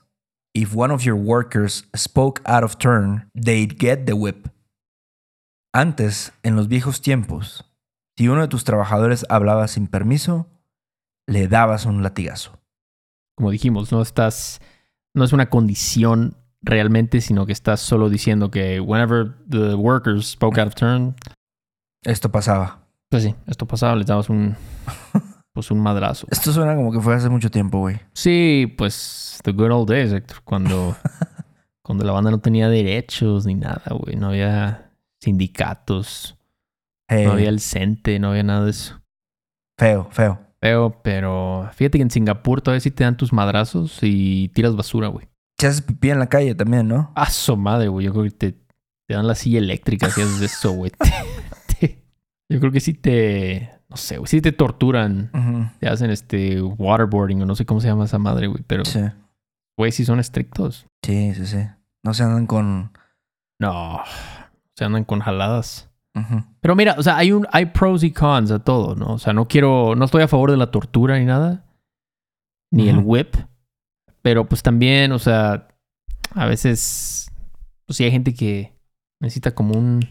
if 0.52 0.74
one 0.74 0.92
of 0.92 1.02
your 1.02 1.14
workers 1.14 1.88
spoke 1.94 2.42
out 2.44 2.64
of 2.64 2.78
turn, 2.78 3.30
they'd 3.32 3.78
get 3.78 4.06
the 4.06 4.14
whip. 4.14 4.48
Antes, 5.72 6.32
en 6.42 6.56
los 6.56 6.66
viejos 6.66 7.00
tiempos, 7.00 7.64
si 8.16 8.26
uno 8.26 8.40
de 8.40 8.48
tus 8.48 8.64
trabajadores 8.64 9.24
hablaba 9.28 9.68
sin 9.68 9.86
permiso, 9.86 10.48
le 11.28 11.46
dabas 11.46 11.86
un 11.86 12.02
latigazo. 12.02 12.58
Como 13.36 13.52
dijimos, 13.52 13.92
no 13.92 14.02
estás. 14.02 14.60
No 15.14 15.22
es 15.22 15.32
una 15.32 15.48
condición 15.48 16.36
realmente, 16.62 17.20
sino 17.20 17.46
que 17.46 17.52
estás 17.52 17.80
solo 17.80 18.08
diciendo 18.08 18.50
que 18.50 18.80
whenever 18.80 19.34
the 19.48 19.74
workers 19.74 20.26
spoke 20.30 20.60
out 20.60 20.68
of 20.68 20.74
turn, 20.74 21.14
Esto 22.04 22.30
pasaba. 22.30 22.86
Pues 23.10 23.22
sí, 23.22 23.34
esto 23.46 23.66
pasaba, 23.66 23.96
les 23.96 24.06
dabas 24.06 24.28
un. 24.28 24.56
Pues 25.54 25.72
un 25.72 25.80
madrazo. 25.80 26.28
Esto 26.30 26.52
suena 26.52 26.76
como 26.76 26.92
que 26.92 27.00
fue 27.00 27.16
hace 27.16 27.28
mucho 27.28 27.50
tiempo, 27.50 27.80
güey. 27.80 27.98
Sí, 28.12 28.72
pues. 28.78 29.40
The 29.42 29.50
good 29.50 29.72
old 29.72 29.90
days, 29.90 30.12
Héctor. 30.12 30.42
Cuando. 30.44 30.94
cuando 31.82 32.04
la 32.04 32.12
banda 32.12 32.30
no 32.30 32.38
tenía 32.38 32.68
derechos 32.68 33.44
ni 33.44 33.56
nada, 33.56 33.82
güey. 33.90 34.14
No 34.14 34.28
había 34.28 34.92
sindicatos. 35.20 36.36
Hey, 37.08 37.24
No 37.24 37.32
había 37.32 37.48
el 37.48 37.58
CENTE, 37.58 38.20
no 38.20 38.30
había 38.30 38.44
nada 38.44 38.66
de 38.66 38.70
eso. 38.70 39.00
Feo, 39.78 40.06
feo. 40.12 40.38
Pero, 40.60 41.00
pero. 41.02 41.68
Fíjate 41.72 41.98
que 41.98 42.02
en 42.02 42.10
Singapur 42.12 42.60
todavía 42.60 42.80
sí 42.80 42.92
te 42.92 43.02
dan 43.02 43.16
tus 43.16 43.32
madrazos 43.32 43.98
y 44.02 44.50
tiras 44.50 44.76
basura, 44.76 45.08
güey. 45.08 45.26
Se 45.58 45.66
haces 45.66 45.82
pipí 45.82 46.10
en 46.10 46.18
la 46.18 46.28
calle 46.28 46.54
también, 46.54 46.86
¿no? 46.88 47.10
Ah, 47.14 47.30
su 47.30 47.56
madre, 47.56 47.88
güey. 47.88 48.06
Yo 48.06 48.12
creo 48.12 48.24
que 48.24 48.30
te, 48.30 48.52
te 48.52 49.14
dan 49.14 49.26
la 49.26 49.34
silla 49.34 49.58
eléctrica 49.58 50.08
si 50.10 50.20
haces 50.22 50.40
eso, 50.40 50.72
güey. 50.72 50.90
Te- 50.98 51.86
te- 51.88 52.02
yo 52.48 52.60
creo 52.60 52.70
que 52.72 52.80
sí 52.80 52.94
te. 52.94 53.70
No 53.88 53.96
sé, 53.96 54.18
güey. 54.18 54.28
Sí 54.28 54.40
te 54.40 54.52
torturan. 54.52 55.30
Te 55.80 55.88
hacen 55.88 56.10
este 56.10 56.60
waterboarding 56.62 57.42
o 57.42 57.46
no 57.46 57.54
sé 57.54 57.64
cómo 57.66 57.80
se 57.80 57.88
llama 57.88 58.04
esa 58.04 58.18
madre, 58.18 58.46
güey. 58.46 58.62
Pero, 58.66 58.84
Sí. 58.84 59.00
güey, 59.76 59.90
sí 59.92 60.04
son 60.04 60.20
estrictos. 60.20 60.86
Sí, 61.02 61.34
sí, 61.34 61.46
sí. 61.46 61.66
No 62.04 62.12
se 62.14 62.22
andan 62.22 62.46
con... 62.46 62.92
No, 63.60 64.00
se 64.76 64.84
andan 64.84 65.04
con 65.04 65.20
jaladas. 65.20 65.90
Pero 66.60 66.74
mira, 66.76 66.96
o 66.98 67.02
sea, 67.02 67.16
hay 67.16 67.30
un, 67.32 67.46
hay 67.52 67.66
pros 67.66 68.02
y 68.04 68.12
cons 68.12 68.50
a 68.50 68.58
todo, 68.58 68.94
¿no? 68.96 69.14
O 69.14 69.18
sea, 69.18 69.32
no 69.32 69.46
quiero, 69.48 69.94
no 69.96 70.04
estoy 70.04 70.22
a 70.22 70.28
favor 70.28 70.50
de 70.50 70.56
la 70.56 70.70
tortura 70.72 71.18
ni 71.18 71.24
nada, 71.24 71.64
ni 72.72 72.88
el 72.88 72.98
whip, 72.98 73.36
pero 74.28 74.46
pues 74.46 74.62
también, 74.62 75.12
o 75.12 75.18
sea, 75.18 75.68
a 76.34 76.44
veces, 76.44 77.30
pues 77.86 77.96
sí 77.96 78.04
hay 78.04 78.10
gente 78.10 78.34
que 78.34 78.74
necesita 79.22 79.54
como 79.54 79.72
un, 79.72 80.06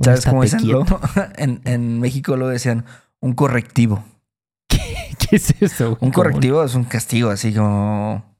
¿Sabes 0.00 0.24
cómo 0.24 0.44
dicen? 0.44 0.60
en, 1.36 1.62
en 1.64 1.98
México 1.98 2.36
lo 2.36 2.46
decían 2.46 2.84
un 3.18 3.32
correctivo. 3.34 4.04
¿Qué 4.68 5.34
es 5.34 5.52
eso? 5.60 5.98
Un 6.00 6.12
correctivo 6.12 6.62
es 6.62 6.76
un 6.76 6.84
castigo, 6.84 7.30
así 7.30 7.52
como. 7.52 8.36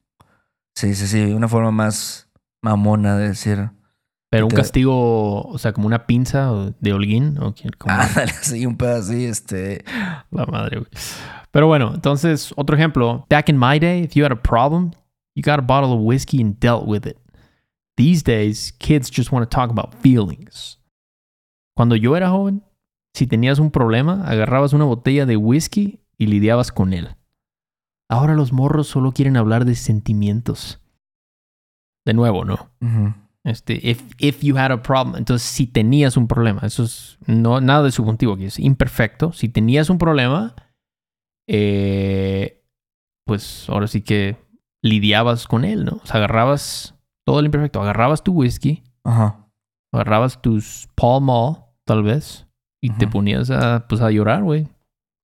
Sí, 0.77 0.95
sí, 0.95 1.07
sí. 1.07 1.23
Una 1.33 1.49
forma 1.49 1.71
más 1.71 2.29
mamona 2.63 3.17
de 3.17 3.27
decir. 3.27 3.69
Pero 4.29 4.45
un 4.45 4.51
te- 4.51 4.55
castigo, 4.55 5.41
o 5.41 5.57
sea, 5.57 5.73
como 5.73 5.87
una 5.87 6.07
pinza 6.07 6.53
de 6.79 6.93
holguín 6.93 7.37
o 7.39 7.53
como 7.77 7.93
Ándale, 7.99 8.31
así, 8.31 8.65
un 8.65 8.77
pedo 8.77 8.95
así, 8.95 9.25
este. 9.25 9.83
La 10.31 10.45
madre, 10.45 10.79
güey. 10.79 10.89
Pero 11.57 11.65
bueno, 11.65 11.91
entonces, 11.95 12.53
otro 12.55 12.75
ejemplo. 12.75 13.25
Back 13.31 13.49
in 13.49 13.57
my 13.57 13.79
day, 13.79 14.03
if 14.03 14.13
you 14.13 14.23
had 14.23 14.31
a 14.31 14.39
problem, 14.39 14.91
You 15.37 15.43
got 15.43 15.59
a 15.59 15.61
bottle 15.61 15.93
of 15.93 15.99
whiskey 15.99 16.41
and 16.41 16.59
dealt 16.59 16.87
with 16.87 17.05
it. 17.05 17.19
These 17.95 18.23
days, 18.23 18.73
kids 18.79 19.11
just 19.11 19.31
want 19.31 19.47
to 19.47 19.55
talk 19.55 19.69
about 19.69 19.93
feelings. 19.93 20.79
Cuando 21.75 21.95
yo 21.95 22.15
era 22.15 22.31
joven, 22.31 22.63
si 23.13 23.27
tenías 23.27 23.59
un 23.59 23.69
problema, 23.69 24.27
agarrabas 24.27 24.73
una 24.73 24.85
botella 24.85 25.27
de 25.27 25.37
whisky 25.37 25.99
y 26.17 26.25
lidiabas 26.25 26.71
con 26.71 26.91
él. 26.91 27.17
Ahora 28.09 28.33
los 28.33 28.51
morros 28.51 28.87
solo 28.87 29.11
quieren 29.11 29.37
hablar 29.37 29.65
de 29.65 29.75
sentimientos. 29.75 30.81
De 32.03 32.15
nuevo, 32.15 32.43
¿no? 32.43 32.71
Este, 33.43 33.79
if, 33.87 34.01
if 34.17 34.41
you 34.41 34.57
had 34.57 34.71
a 34.71 34.81
problem. 34.81 35.17
Entonces, 35.17 35.47
si 35.47 35.67
tenías 35.67 36.17
un 36.17 36.27
problema, 36.27 36.61
eso 36.63 36.83
es 36.83 37.19
no, 37.27 37.61
nada 37.61 37.83
de 37.83 37.91
subjuntivo 37.91 38.33
aquí, 38.33 38.45
es 38.45 38.57
imperfecto. 38.57 39.33
Si 39.33 39.49
tenías 39.49 39.91
un 39.91 39.99
problema, 39.99 40.55
eh, 41.47 42.63
pues 43.25 43.67
ahora 43.69 43.87
sí 43.87 44.01
que 44.01 44.37
lidiabas 44.81 45.47
con 45.47 45.65
él, 45.65 45.85
¿no? 45.85 45.99
O 46.03 46.05
sea, 46.05 46.17
agarrabas 46.17 46.95
todo 47.25 47.39
el 47.39 47.45
imperfecto, 47.45 47.81
agarrabas 47.81 48.23
tu 48.23 48.33
whisky, 48.33 48.83
Ajá. 49.03 49.47
agarrabas 49.91 50.41
tus 50.41 50.87
Pall 50.95 51.21
Mall, 51.21 51.57
tal 51.85 52.03
vez, 52.03 52.47
y 52.81 52.91
te 52.91 53.07
ponías 53.07 53.49
a, 53.49 53.85
pues, 53.87 54.01
a 54.01 54.11
llorar, 54.11 54.43
güey. 54.43 54.67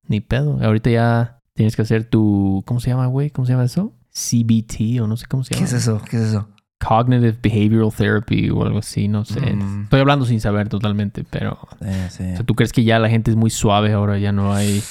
Ni 0.06 0.20
pedo. 0.20 0.58
Ahorita 0.62 0.90
ya 0.90 1.40
tienes 1.54 1.76
que 1.76 1.82
hacer 1.82 2.04
tu, 2.04 2.62
¿cómo 2.66 2.80
se 2.80 2.90
llama, 2.90 3.06
güey? 3.06 3.30
¿Cómo 3.30 3.46
se 3.46 3.52
llama 3.52 3.64
eso? 3.64 3.92
CBT 4.10 5.00
o 5.00 5.06
no 5.06 5.16
sé 5.16 5.26
cómo 5.26 5.44
se 5.44 5.50
¿Qué 5.50 5.60
llama. 5.60 5.66
es 5.66 5.72
eso? 5.72 6.02
¿Qué 6.10 6.16
es 6.16 6.22
eso? 6.24 6.48
Cognitive 6.86 7.38
Behavioral 7.42 7.92
Therapy 7.92 8.50
o 8.50 8.62
algo 8.64 8.80
así, 8.80 9.08
no 9.08 9.24
sé. 9.24 9.40
Mm. 9.40 9.84
Estoy 9.84 10.00
hablando 10.00 10.26
sin 10.26 10.40
saber 10.40 10.68
totalmente, 10.68 11.24
pero... 11.24 11.58
Eh, 11.80 12.08
sí. 12.10 12.24
o 12.24 12.36
sea, 12.36 12.44
¿Tú 12.44 12.54
crees 12.54 12.72
que 12.72 12.84
ya 12.84 12.98
la 12.98 13.08
gente 13.08 13.30
es 13.30 13.36
muy 13.36 13.48
suave 13.50 13.92
ahora? 13.92 14.18
Ya 14.18 14.32
no 14.32 14.52
hay... 14.52 14.82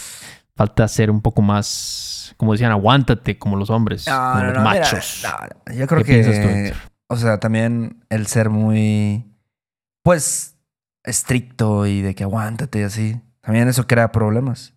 Falta 0.56 0.88
ser 0.88 1.10
un 1.12 1.22
poco 1.22 1.42
más... 1.42 2.34
Como 2.38 2.52
decían, 2.54 2.72
aguántate 2.72 3.38
como 3.38 3.56
los 3.58 3.70
hombres, 3.70 4.08
No, 4.08 4.14
como 4.16 4.40
no, 4.40 4.46
los 4.46 4.54
no, 4.58 4.64
machos. 4.64 5.26
yo 5.76 5.88
creo 5.88 6.04
¿Qué 6.04 6.22
que, 6.22 6.72
tú, 6.72 6.78
o 7.10 7.18
sea, 7.18 7.40
también 7.40 8.04
el 8.10 8.28
ser 8.28 8.50
muy, 8.50 9.26
pues, 10.04 10.58
estricto 11.04 11.86
y 11.86 12.02
de 12.02 12.16
que 12.16 12.24
aguántate 12.24 12.80
y 12.80 12.84
así, 12.84 13.22
también 13.42 13.68
eso 13.68 13.88
crea 13.88 14.12
problemas. 14.12 14.74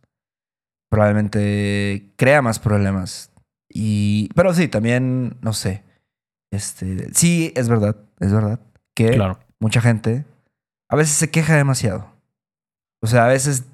Probablemente 0.91 2.12
crea 2.17 2.43
más 2.43 2.59
problemas. 2.59 3.31
Y, 3.69 4.29
pero 4.35 4.55
sí, 4.55 4.69
también, 4.69 5.37
no 5.41 5.53
sé, 5.53 5.83
este, 6.53 7.12
sí, 7.15 7.53
es 7.57 7.69
verdad, 7.69 7.97
es 8.21 8.33
verdad 8.33 8.61
que 8.95 9.11
Claro. 9.11 9.39
mucha 9.61 9.81
gente 9.81 10.25
a 10.91 10.97
veces 10.97 11.15
se 11.17 11.31
queja 11.31 11.57
demasiado. 11.57 12.12
O 13.03 13.07
sea, 13.07 13.25
a 13.27 13.29
veces 13.29 13.65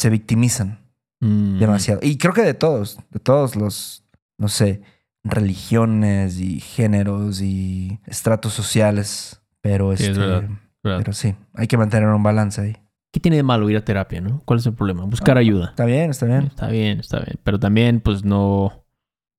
se 0.00 0.10
victimizan 0.10 0.78
Mm, 1.24 1.58
demasiado. 1.58 2.00
Y 2.02 2.18
creo 2.18 2.34
que 2.34 2.42
de 2.42 2.54
todos, 2.54 2.98
de 3.10 3.18
todos 3.20 3.56
los, 3.56 4.04
no 4.38 4.48
sé, 4.48 4.82
religiones 5.22 6.38
y 6.40 6.60
géneros 6.60 7.40
y 7.40 7.98
estratos 8.06 8.52
sociales. 8.52 9.40
Pero 9.60 9.96
Sí, 9.96 10.02
es 10.04 10.08
este, 10.10 10.20
verdad, 10.20 10.48
¿verdad? 10.82 10.98
pero 10.98 11.12
sí, 11.14 11.34
hay 11.54 11.66
que 11.66 11.76
mantener 11.78 12.08
un 12.08 12.22
balance 12.22 12.60
ahí. 12.60 12.76
¿Qué 13.12 13.20
tiene 13.20 13.36
de 13.38 13.42
malo 13.42 13.70
ir 13.70 13.76
a 13.76 13.84
terapia, 13.84 14.20
no? 14.20 14.42
¿Cuál 14.44 14.58
es 14.58 14.66
el 14.66 14.74
problema? 14.74 15.04
Buscar 15.04 15.36
Ah, 15.36 15.40
ayuda. 15.40 15.66
Está 15.70 15.84
bien, 15.84 16.10
está 16.10 16.26
bien. 16.26 16.44
Está 16.44 16.66
bien, 16.68 17.00
está 17.00 17.20
bien. 17.20 17.38
Pero 17.44 17.58
también, 17.58 18.00
pues, 18.00 18.24
no... 18.24 18.84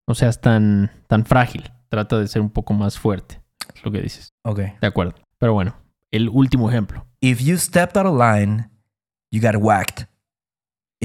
No 0.08 0.14
seas 0.16 0.40
tan, 0.40 0.92
tan 1.08 1.26
frágil. 1.26 1.72
Trata 1.90 2.18
de 2.20 2.28
ser 2.28 2.42
un 2.42 2.52
poco 2.52 2.74
más 2.74 2.98
fuerte. 2.98 3.42
Es 3.76 3.84
lo 3.84 3.92
que 3.92 4.02
dices. 4.02 4.34
Ok. 4.44 4.60
De 4.80 4.88
acuerdo. 4.88 5.16
Pero 5.40 5.54
bueno, 5.54 5.76
el 6.12 6.30
último 6.30 6.70
ejemplo. 6.70 7.06
If 7.20 7.42
you 7.42 7.58
stepped 7.58 7.98
out 7.98 8.06
of 8.08 8.18
line, 8.18 8.70
you 9.32 9.42
got 9.42 9.56
whacked. 9.62 10.08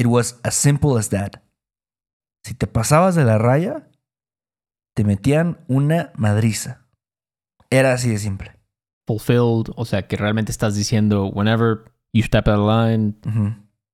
It 0.00 0.06
was 0.06 0.40
as 0.44 0.54
simple 0.54 0.98
as 0.98 1.10
that. 1.10 1.42
Si 2.42 2.54
te 2.54 2.66
pasabas 2.66 3.14
de 3.14 3.26
la 3.26 3.36
raya, 3.36 3.90
te 4.96 5.04
metían 5.04 5.58
una 5.68 6.10
madriza. 6.16 6.86
Era 7.68 7.92
así 7.92 8.08
de 8.08 8.16
simple. 8.16 8.56
Fulfilled, 9.06 9.74
o 9.76 9.84
sea, 9.84 10.08
que 10.08 10.16
realmente 10.16 10.52
estás 10.52 10.74
diciendo, 10.74 11.26
whenever 11.26 11.92
you 12.14 12.22
step 12.22 12.48
out 12.48 12.60
of 12.60 12.66
line, 12.66 13.14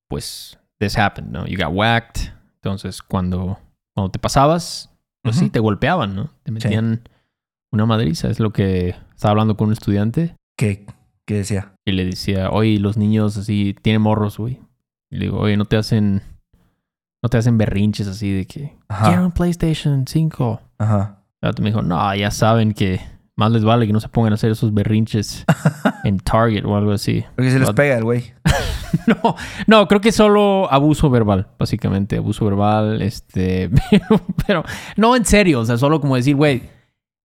pues 0.08 0.56
this 0.78 0.96
happened, 0.96 1.32
¿no? 1.32 1.44
You 1.48 1.58
got 1.58 1.74
whacked. 1.74 2.32
Entonces, 2.62 3.02
cuando, 3.02 3.58
cuando 3.92 4.12
te 4.12 4.20
pasabas, 4.20 4.92
pues 5.24 5.34
sí, 5.34 5.50
te 5.50 5.58
golpeaban, 5.58 6.14
¿no? 6.14 6.30
Te 6.44 6.52
metían 6.52 7.08
una 7.72 7.84
madriza. 7.84 8.28
Es 8.28 8.38
lo 8.38 8.52
que 8.52 8.94
estaba 9.12 9.32
hablando 9.32 9.56
con 9.56 9.66
un 9.66 9.72
estudiante 9.72 10.36
¿Qué, 10.56 10.86
¿Qué 11.26 11.34
decía? 11.34 11.74
y 11.84 11.90
le 11.90 12.04
decía, 12.04 12.50
oye, 12.50 12.78
los 12.78 12.96
niños 12.96 13.36
así 13.36 13.74
tienen 13.82 14.02
morros, 14.02 14.38
güey. 14.38 14.60
Y 15.10 15.16
le 15.16 15.26
digo, 15.26 15.38
oye, 15.38 15.56
no 15.56 15.64
te 15.64 15.76
hacen, 15.76 16.22
no 17.22 17.28
te 17.28 17.38
hacen 17.38 17.58
berrinches 17.58 18.08
así 18.08 18.32
de 18.32 18.46
que, 18.46 18.76
Ajá. 18.88 19.08
quiero 19.08 19.24
un 19.26 19.32
PlayStation 19.32 20.04
5. 20.06 20.60
Ajá. 20.78 21.22
Otro 21.42 21.62
me 21.62 21.70
dijo, 21.70 21.82
no, 21.82 22.14
ya 22.14 22.30
saben 22.30 22.72
que 22.72 23.00
más 23.36 23.52
les 23.52 23.62
vale 23.64 23.86
que 23.86 23.92
no 23.92 24.00
se 24.00 24.08
pongan 24.08 24.32
a 24.32 24.34
hacer 24.34 24.50
esos 24.50 24.72
berrinches 24.74 25.44
en 26.04 26.18
Target 26.18 26.64
o 26.64 26.76
algo 26.76 26.92
así. 26.92 27.24
Porque 27.36 27.50
se 27.50 27.58
les 27.58 27.70
pega 27.72 27.96
el 27.96 28.04
güey. 28.04 28.32
No, 29.06 29.36
no, 29.66 29.88
creo 29.88 30.00
que 30.00 30.10
solo 30.10 30.72
abuso 30.72 31.10
verbal, 31.10 31.48
básicamente, 31.58 32.16
abuso 32.16 32.44
verbal, 32.44 33.02
este, 33.02 33.70
pero, 33.90 34.20
pero 34.46 34.64
no 34.96 35.14
en 35.14 35.24
serio, 35.24 35.60
o 35.60 35.64
sea, 35.64 35.76
solo 35.76 36.00
como 36.00 36.16
decir, 36.16 36.34
güey, 36.34 36.62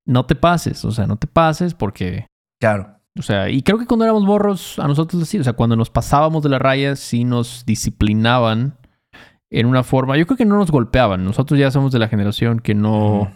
no 0.05 0.27
te 0.27 0.35
pases, 0.35 0.85
o 0.85 0.91
sea, 0.91 1.07
no 1.07 1.17
te 1.17 1.27
pases 1.27 1.75
porque, 1.75 2.27
Claro. 2.61 3.00
O 3.19 3.23
sea, 3.23 3.49
y 3.51 3.63
creo 3.63 3.79
que 3.79 3.87
cuando 3.87 4.05
éramos 4.05 4.25
morros, 4.25 4.79
a 4.79 4.87
nosotros 4.87 5.23
así, 5.23 5.39
o 5.39 5.45
sea, 5.45 5.53
cuando 5.55 5.77
nos 5.77 5.91
pasábamos 5.91 6.43
de 6.43 6.49
la 6.49 6.59
raya, 6.59 6.97
sí 6.97 7.25
nos 7.25 7.65
disciplinaban 7.67 8.77
en 9.51 9.67
una 9.67 9.83
forma, 9.83 10.17
yo 10.17 10.27
creo 10.27 10.37
que 10.37 10.45
no 10.45 10.57
nos 10.57 10.71
golpeaban, 10.71 11.25
nosotros 11.25 11.59
ya 11.59 11.71
somos 11.71 11.91
de 11.93 11.99
la 11.99 12.09
generación 12.09 12.61
que 12.61 12.75
no, 12.75 13.23
o 13.23 13.31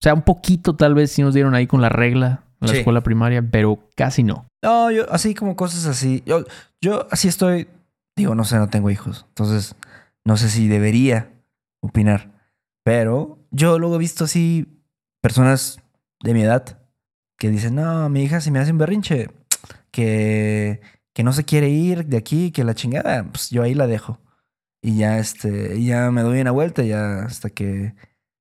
sea, 0.00 0.14
un 0.14 0.22
poquito 0.22 0.74
tal 0.74 0.94
vez 0.94 1.12
sí 1.12 1.22
nos 1.22 1.34
dieron 1.34 1.54
ahí 1.54 1.66
con 1.66 1.82
la 1.82 1.90
regla 1.90 2.44
en 2.60 2.68
la 2.68 2.72
Sí. 2.74 2.78
escuela 2.78 3.02
primaria, 3.02 3.42
pero 3.50 3.88
casi 3.94 4.22
no. 4.22 4.46
No, 4.62 4.90
yo 4.90 5.04
así 5.12 5.34
como 5.34 5.54
cosas 5.54 5.84
así. 5.84 6.22
Yo, 6.24 6.44
yo 6.80 7.06
así 7.10 7.28
estoy. 7.28 7.68
Digo, 8.16 8.34
no 8.34 8.44
sé, 8.44 8.56
no 8.56 8.68
tengo 8.70 8.88
hijos. 8.90 9.26
Entonces, 9.28 9.76
no 10.24 10.38
sé 10.38 10.48
si 10.48 10.66
debería 10.68 11.30
opinar. 11.82 12.30
Pero 12.84 13.38
yo 13.50 13.78
luego 13.78 13.96
he 13.96 13.98
visto 13.98 14.24
así 14.24 14.66
personas 15.20 15.78
de 16.22 16.32
mi 16.32 16.40
edad 16.42 16.78
que 17.44 17.50
dicen, 17.50 17.74
no, 17.74 18.08
mi 18.08 18.22
hija 18.22 18.40
si 18.40 18.50
me 18.50 18.58
hace 18.58 18.72
un 18.72 18.78
berrinche, 18.78 19.28
que, 19.90 20.80
que 21.12 21.22
no 21.22 21.34
se 21.34 21.44
quiere 21.44 21.68
ir 21.68 22.06
de 22.06 22.16
aquí, 22.16 22.52
que 22.52 22.64
la 22.64 22.74
chingada, 22.74 23.24
pues 23.24 23.50
yo 23.50 23.62
ahí 23.62 23.74
la 23.74 23.86
dejo. 23.86 24.18
Y 24.80 24.96
ya, 24.96 25.18
este, 25.18 25.84
ya 25.84 26.10
me 26.10 26.22
doy 26.22 26.40
una 26.40 26.52
vuelta 26.52 26.82
ya 26.84 27.24
hasta 27.24 27.50
que, 27.50 27.94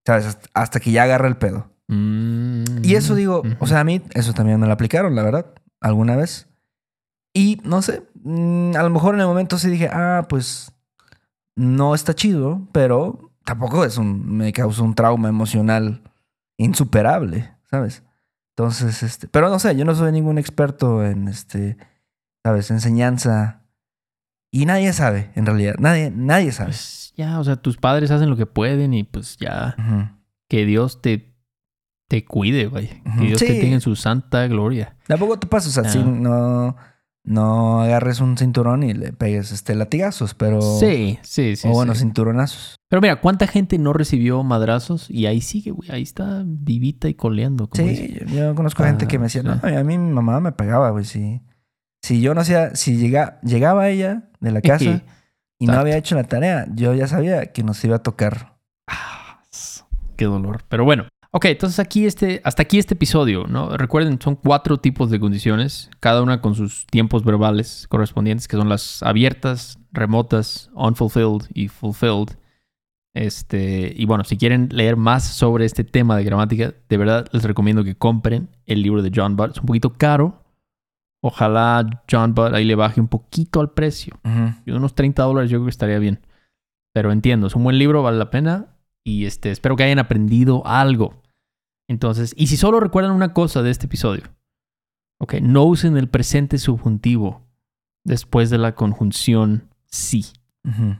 ¿sabes? 0.05 0.37
Hasta, 0.53 0.79
que 0.79 0.91
ya 0.91 1.03
agarra 1.03 1.27
el 1.27 1.35
pedo. 1.35 1.69
Mm, 1.89 2.63
Y 2.81 2.95
eso 2.95 3.13
digo, 3.13 3.43
o 3.59 3.67
sea, 3.67 3.81
a 3.81 3.83
mí 3.83 4.01
eso 4.13 4.31
también 4.31 4.57
me 4.57 4.67
lo 4.67 4.71
aplicaron, 4.71 5.15
la 5.15 5.23
verdad, 5.23 5.47
alguna 5.81 6.15
vez. 6.15 6.47
Y 7.33 7.59
no 7.65 7.81
sé, 7.81 8.03
mm, 8.23 8.77
a 8.77 8.83
lo 8.83 8.89
mejor 8.89 9.15
en 9.15 9.19
el 9.21 9.27
momento 9.27 9.59
sí 9.59 9.69
dije, 9.69 9.89
ah, 9.91 10.27
pues 10.29 10.71
no 11.57 11.93
está 11.93 12.13
chido, 12.13 12.69
pero 12.71 13.33
tampoco 13.43 13.83
es 13.83 13.97
un, 13.97 14.37
me 14.37 14.53
causó 14.53 14.85
un 14.85 14.95
trauma 14.95 15.27
emocional 15.27 16.03
insuperable, 16.55 17.51
¿sabes? 17.69 18.01
Entonces, 18.55 19.01
este, 19.03 19.27
pero 19.27 19.49
no 19.49 19.57
sé, 19.59 19.75
yo 19.75 19.83
no 19.85 19.95
soy 19.95 20.11
ningún 20.11 20.37
experto 20.37 21.03
en 21.03 21.27
este, 21.27 21.77
¿sabes? 22.43 22.69
Enseñanza. 22.71 23.61
Y 24.51 24.65
nadie 24.67 24.93
sabe, 24.93 25.31
en 25.35 25.47
realidad, 25.47 25.75
nadie, 25.79 26.11
nadie 26.15 26.51
sabe. 26.51 26.69
Pues 26.69 27.13
ya, 27.17 27.39
o 27.39 27.43
sea, 27.43 27.55
tus 27.55 27.77
padres 27.77 28.11
hacen 28.11 28.29
lo 28.29 28.37
que 28.37 28.45
pueden 28.45 28.93
y 28.93 29.03
pues 29.03 29.37
ya, 29.37 29.75
que 30.47 30.65
Dios 30.67 31.01
te, 31.01 31.35
te 32.07 32.23
cuide, 32.25 32.67
vaya. 32.67 33.01
Ujú. 33.07 33.19
Que 33.21 33.25
Dios 33.27 33.39
te 33.39 33.47
tenga 33.59 33.73
en 33.73 33.81
su 33.81 33.95
santa 33.95 34.45
gloria. 34.47 34.95
Tampoco 35.07 35.39
te 35.39 35.47
pases 35.47 35.75
así, 35.79 35.97
Ah. 35.99 36.03
no, 36.05 36.75
no 37.23 37.81
agarres 37.81 38.19
un 38.19 38.37
cinturón 38.37 38.83
y 38.83 38.93
le 38.93 39.13
pegues 39.13 39.51
este 39.51 39.75
latigazos, 39.75 40.33
pero. 40.33 40.61
Sí, 40.61 41.19
sí, 41.21 41.55
sí. 41.55 41.67
o 41.67 41.71
bueno, 41.71 41.95
sí. 41.95 42.01
cinturonazos. 42.01 42.75
Pero 42.89 43.01
mira, 43.01 43.21
¿cuánta 43.21 43.47
gente 43.47 43.77
no 43.77 43.93
recibió 43.93 44.43
madrazos? 44.43 45.09
Y 45.09 45.25
ahí 45.25 45.39
sigue, 45.39 45.71
güey. 45.71 45.89
Ahí 45.91 46.03
está 46.03 46.43
vivita 46.45 47.07
y 47.07 47.13
coleando. 47.13 47.67
Como. 47.67 47.87
Sí, 47.87 48.17
yo, 48.19 48.25
yo 48.25 48.55
conozco 48.55 48.83
gente 48.83 49.07
que 49.07 49.17
me 49.19 49.25
decía, 49.25 49.41
sí. 49.41 49.47
no, 49.47 49.53
a 49.53 49.83
mí 49.83 49.97
mi 49.97 50.13
mamá 50.13 50.39
me 50.41 50.51
pegaba, 50.51 50.89
güey. 50.89 51.05
Si, 51.05 51.41
si 52.01 52.19
yo 52.19 52.33
no 52.33 52.41
hacía, 52.41 52.75
si 52.75 52.97
llega, 52.97 53.39
llegaba 53.41 53.87
ella 53.89 54.29
de 54.41 54.51
la 54.51 54.61
casa 54.61 55.03
y 55.59 55.67
no 55.67 55.73
había 55.73 55.97
hecho 55.97 56.15
la 56.15 56.25
tarea, 56.25 56.67
yo 56.73 56.93
ya 56.93 57.07
sabía 57.07 57.53
que 57.53 57.63
nos 57.63 57.83
iba 57.85 57.95
a 57.95 58.03
tocar. 58.03 58.57
Ah, 58.87 59.41
qué 60.17 60.25
dolor. 60.25 60.63
Pero 60.67 60.83
bueno. 60.83 61.07
Ok, 61.35 61.45
entonces 61.45 61.79
aquí 61.79 62.05
este, 62.05 62.41
hasta 62.43 62.61
aquí 62.61 62.77
este 62.77 62.93
episodio, 62.93 63.47
¿no? 63.47 63.75
Recuerden, 63.75 64.21
son 64.21 64.35
cuatro 64.35 64.77
tipos 64.77 65.09
de 65.09 65.19
condiciones, 65.19 65.89
cada 65.99 66.21
una 66.21 66.41
con 66.41 66.53
sus 66.53 66.85
tiempos 66.85 67.23
verbales 67.23 67.87
correspondientes, 67.89 68.47
que 68.47 68.55
son 68.55 68.69
las 68.69 69.01
abiertas, 69.01 69.79
remotas, 69.91 70.69
unfulfilled 70.75 71.49
y 71.55 71.69
fulfilled. 71.69 72.37
Este, 73.15 73.91
y 73.95 74.05
bueno, 74.05 74.25
si 74.25 74.37
quieren 74.37 74.69
leer 74.71 74.95
más 74.95 75.23
sobre 75.23 75.65
este 75.65 75.83
tema 75.83 76.15
de 76.17 76.23
gramática, 76.23 76.75
de 76.87 76.97
verdad 76.97 77.25
les 77.31 77.43
recomiendo 77.43 77.83
que 77.83 77.95
compren 77.95 78.49
el 78.67 78.83
libro 78.83 79.01
de 79.01 79.11
John 79.13 79.35
Butt. 79.35 79.53
Es 79.53 79.59
un 79.59 79.65
poquito 79.65 79.93
caro. 79.93 80.43
Ojalá 81.19 82.03
John 82.11 82.35
Butt 82.35 82.53
ahí 82.53 82.63
le 82.63 82.75
baje 82.75 83.01
un 83.01 83.07
poquito 83.07 83.59
al 83.59 83.71
precio. 83.71 84.19
Y 84.67 84.71
unos 84.71 84.93
30 84.93 85.23
dólares 85.23 85.49
yo 85.49 85.57
creo 85.57 85.65
que 85.65 85.71
estaría 85.71 85.97
bien. 85.97 86.19
Pero 86.93 87.11
entiendo, 87.11 87.47
es 87.47 87.55
un 87.55 87.63
buen 87.63 87.79
libro, 87.79 88.03
vale 88.03 88.19
la 88.19 88.29
pena. 88.29 88.77
Y 89.03 89.25
este, 89.25 89.49
espero 89.49 89.75
que 89.75 89.83
hayan 89.83 89.97
aprendido 89.97 90.61
algo 90.67 91.22
Entonces, 91.89 92.33
y 92.37 92.47
si 92.47 92.57
solo 92.57 92.79
recuerdan 92.79 93.11
una 93.11 93.33
cosa 93.33 93.61
de 93.61 93.71
este 93.71 93.85
episodio, 93.87 94.23
ok, 95.19 95.35
no 95.41 95.63
usen 95.65 95.97
el 95.97 96.07
presente 96.09 96.57
subjuntivo 96.57 97.41
después 98.05 98.49
de 98.49 98.57
la 98.57 98.75
conjunción 98.75 99.69
si. 99.85 100.25
Ujú. 100.65 100.95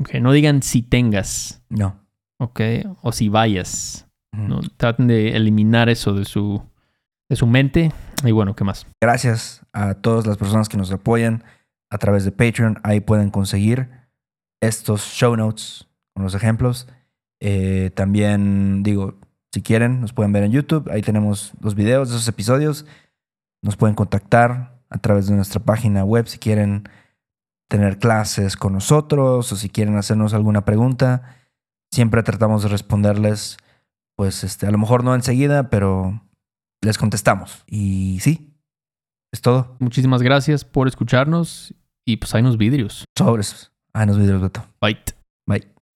Ok, 0.00 0.14
no 0.20 0.32
digan 0.32 0.62
si 0.62 0.82
tengas, 0.82 1.62
No. 1.68 1.96
ok, 2.40 2.60
o 3.02 3.12
si 3.12 3.28
vayas. 3.28 4.06
¿no? 4.32 4.60
Traten 4.78 5.06
de 5.06 5.36
eliminar 5.36 5.88
eso 5.90 6.14
de 6.14 6.24
su, 6.24 6.62
de 7.28 7.36
su 7.36 7.46
mente. 7.46 7.92
Y 8.24 8.30
bueno, 8.32 8.56
¿qué 8.56 8.64
más? 8.64 8.86
Gracias 9.00 9.64
a 9.72 9.94
todas 9.94 10.26
las 10.26 10.38
personas 10.38 10.68
que 10.70 10.78
nos 10.78 10.90
apoyan 10.90 11.44
a 11.90 11.98
través 11.98 12.24
de 12.24 12.32
Patreon. 12.32 12.78
Ahí 12.82 13.00
pueden 13.00 13.30
conseguir 13.30 13.90
estos 14.62 15.02
show 15.02 15.36
notes 15.36 15.86
con 16.14 16.24
los 16.24 16.34
ejemplos. 16.34 16.88
Eh, 17.40 17.90
también 17.94 18.82
digo, 18.82 19.18
si 19.52 19.62
quieren, 19.62 20.00
nos 20.00 20.12
pueden 20.12 20.32
ver 20.32 20.44
en 20.44 20.52
YouTube. 20.52 20.90
Ahí 20.90 21.02
tenemos 21.02 21.52
los 21.60 21.74
videos 21.74 22.08
de 22.08 22.16
esos 22.16 22.26
episodios. 22.28 22.86
Nos 23.62 23.76
pueden 23.76 23.94
contactar 23.94 24.80
a 24.88 24.98
través 24.98 25.26
de 25.26 25.34
nuestra 25.34 25.60
página 25.60 26.04
web 26.04 26.26
si 26.26 26.38
quieren 26.38 26.88
tener 27.68 27.98
clases 27.98 28.56
con 28.56 28.72
nosotros 28.72 29.52
o 29.52 29.56
si 29.56 29.68
quieren 29.68 29.96
hacernos 29.96 30.34
alguna 30.34 30.64
pregunta. 30.64 31.36
Siempre 31.92 32.22
tratamos 32.22 32.62
de 32.62 32.70
responderles, 32.70 33.58
pues 34.16 34.42
este, 34.44 34.66
a 34.66 34.70
lo 34.70 34.78
mejor 34.78 35.04
no 35.04 35.14
enseguida, 35.14 35.68
pero 35.68 36.22
les 36.82 36.96
contestamos. 36.96 37.64
Y 37.66 38.18
sí, 38.20 38.54
es 39.32 39.42
todo. 39.42 39.76
Muchísimas 39.80 40.22
gracias 40.22 40.64
por 40.64 40.88
escucharnos 40.88 41.74
y 42.06 42.16
pues 42.16 42.34
hay 42.34 42.40
unos 42.40 42.56
vidrios. 42.56 43.04
Sobres. 43.16 43.70
Ah, 43.92 44.06
nos 44.06 44.18
videos, 44.18 44.40
Beto. 44.40 44.66
Bye. 44.80 44.98
Bye. 45.46 45.72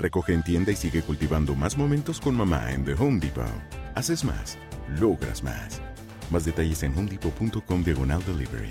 Recoge 0.00 0.32
en 0.32 0.42
tienda 0.42 0.72
y 0.72 0.76
sigue 0.76 1.02
cultivando 1.02 1.54
más 1.54 1.76
momentos 1.76 2.20
con 2.20 2.34
mamá 2.34 2.72
en 2.72 2.84
The 2.84 2.94
Home 2.94 3.20
Depot. 3.20 3.44
Haces 3.94 4.24
más, 4.24 4.56
logras 4.98 5.42
más. 5.42 5.82
Más 6.30 6.44
detalles 6.44 6.82
en 6.82 6.96
homedepot.com 6.96 7.84
diagonal 7.84 8.22
delivery. 8.24 8.70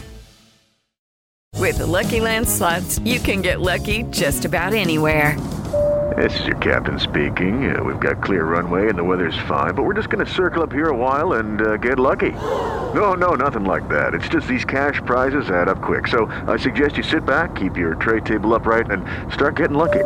With 1.59 1.77
the 1.77 1.85
Lucky 1.85 2.19
Land 2.19 2.47
slots, 2.47 2.99
you 3.03 3.19
can 3.19 3.41
get 3.41 3.59
lucky 3.59 4.03
just 4.09 4.45
about 4.45 4.73
anywhere. 4.73 5.37
This 6.17 6.33
is 6.39 6.47
your 6.47 6.57
captain 6.57 6.97
speaking. 6.99 7.75
Uh, 7.75 7.83
we've 7.83 7.99
got 7.99 8.23
clear 8.23 8.45
runway 8.45 8.89
and 8.89 8.97
the 8.97 9.03
weather's 9.03 9.37
fine, 9.47 9.75
but 9.75 9.83
we're 9.83 9.93
just 9.93 10.09
going 10.09 10.25
to 10.25 10.31
circle 10.31 10.63
up 10.63 10.71
here 10.71 10.89
a 10.89 10.97
while 10.97 11.33
and 11.33 11.61
uh, 11.61 11.77
get 11.77 11.99
lucky. 11.99 12.31
No, 12.95 13.13
no, 13.13 13.35
nothing 13.35 13.65
like 13.65 13.87
that. 13.89 14.15
It's 14.15 14.27
just 14.29 14.47
these 14.47 14.65
cash 14.65 14.99
prizes 15.05 15.51
add 15.51 15.67
up 15.69 15.81
quick. 15.81 16.07
So 16.07 16.25
I 16.47 16.57
suggest 16.57 16.97
you 16.97 17.03
sit 17.03 17.25
back, 17.25 17.55
keep 17.55 17.77
your 17.77 17.93
tray 17.95 18.21
table 18.21 18.55
upright, 18.55 18.89
and 18.89 19.05
start 19.31 19.57
getting 19.57 19.77
lucky. 19.77 20.05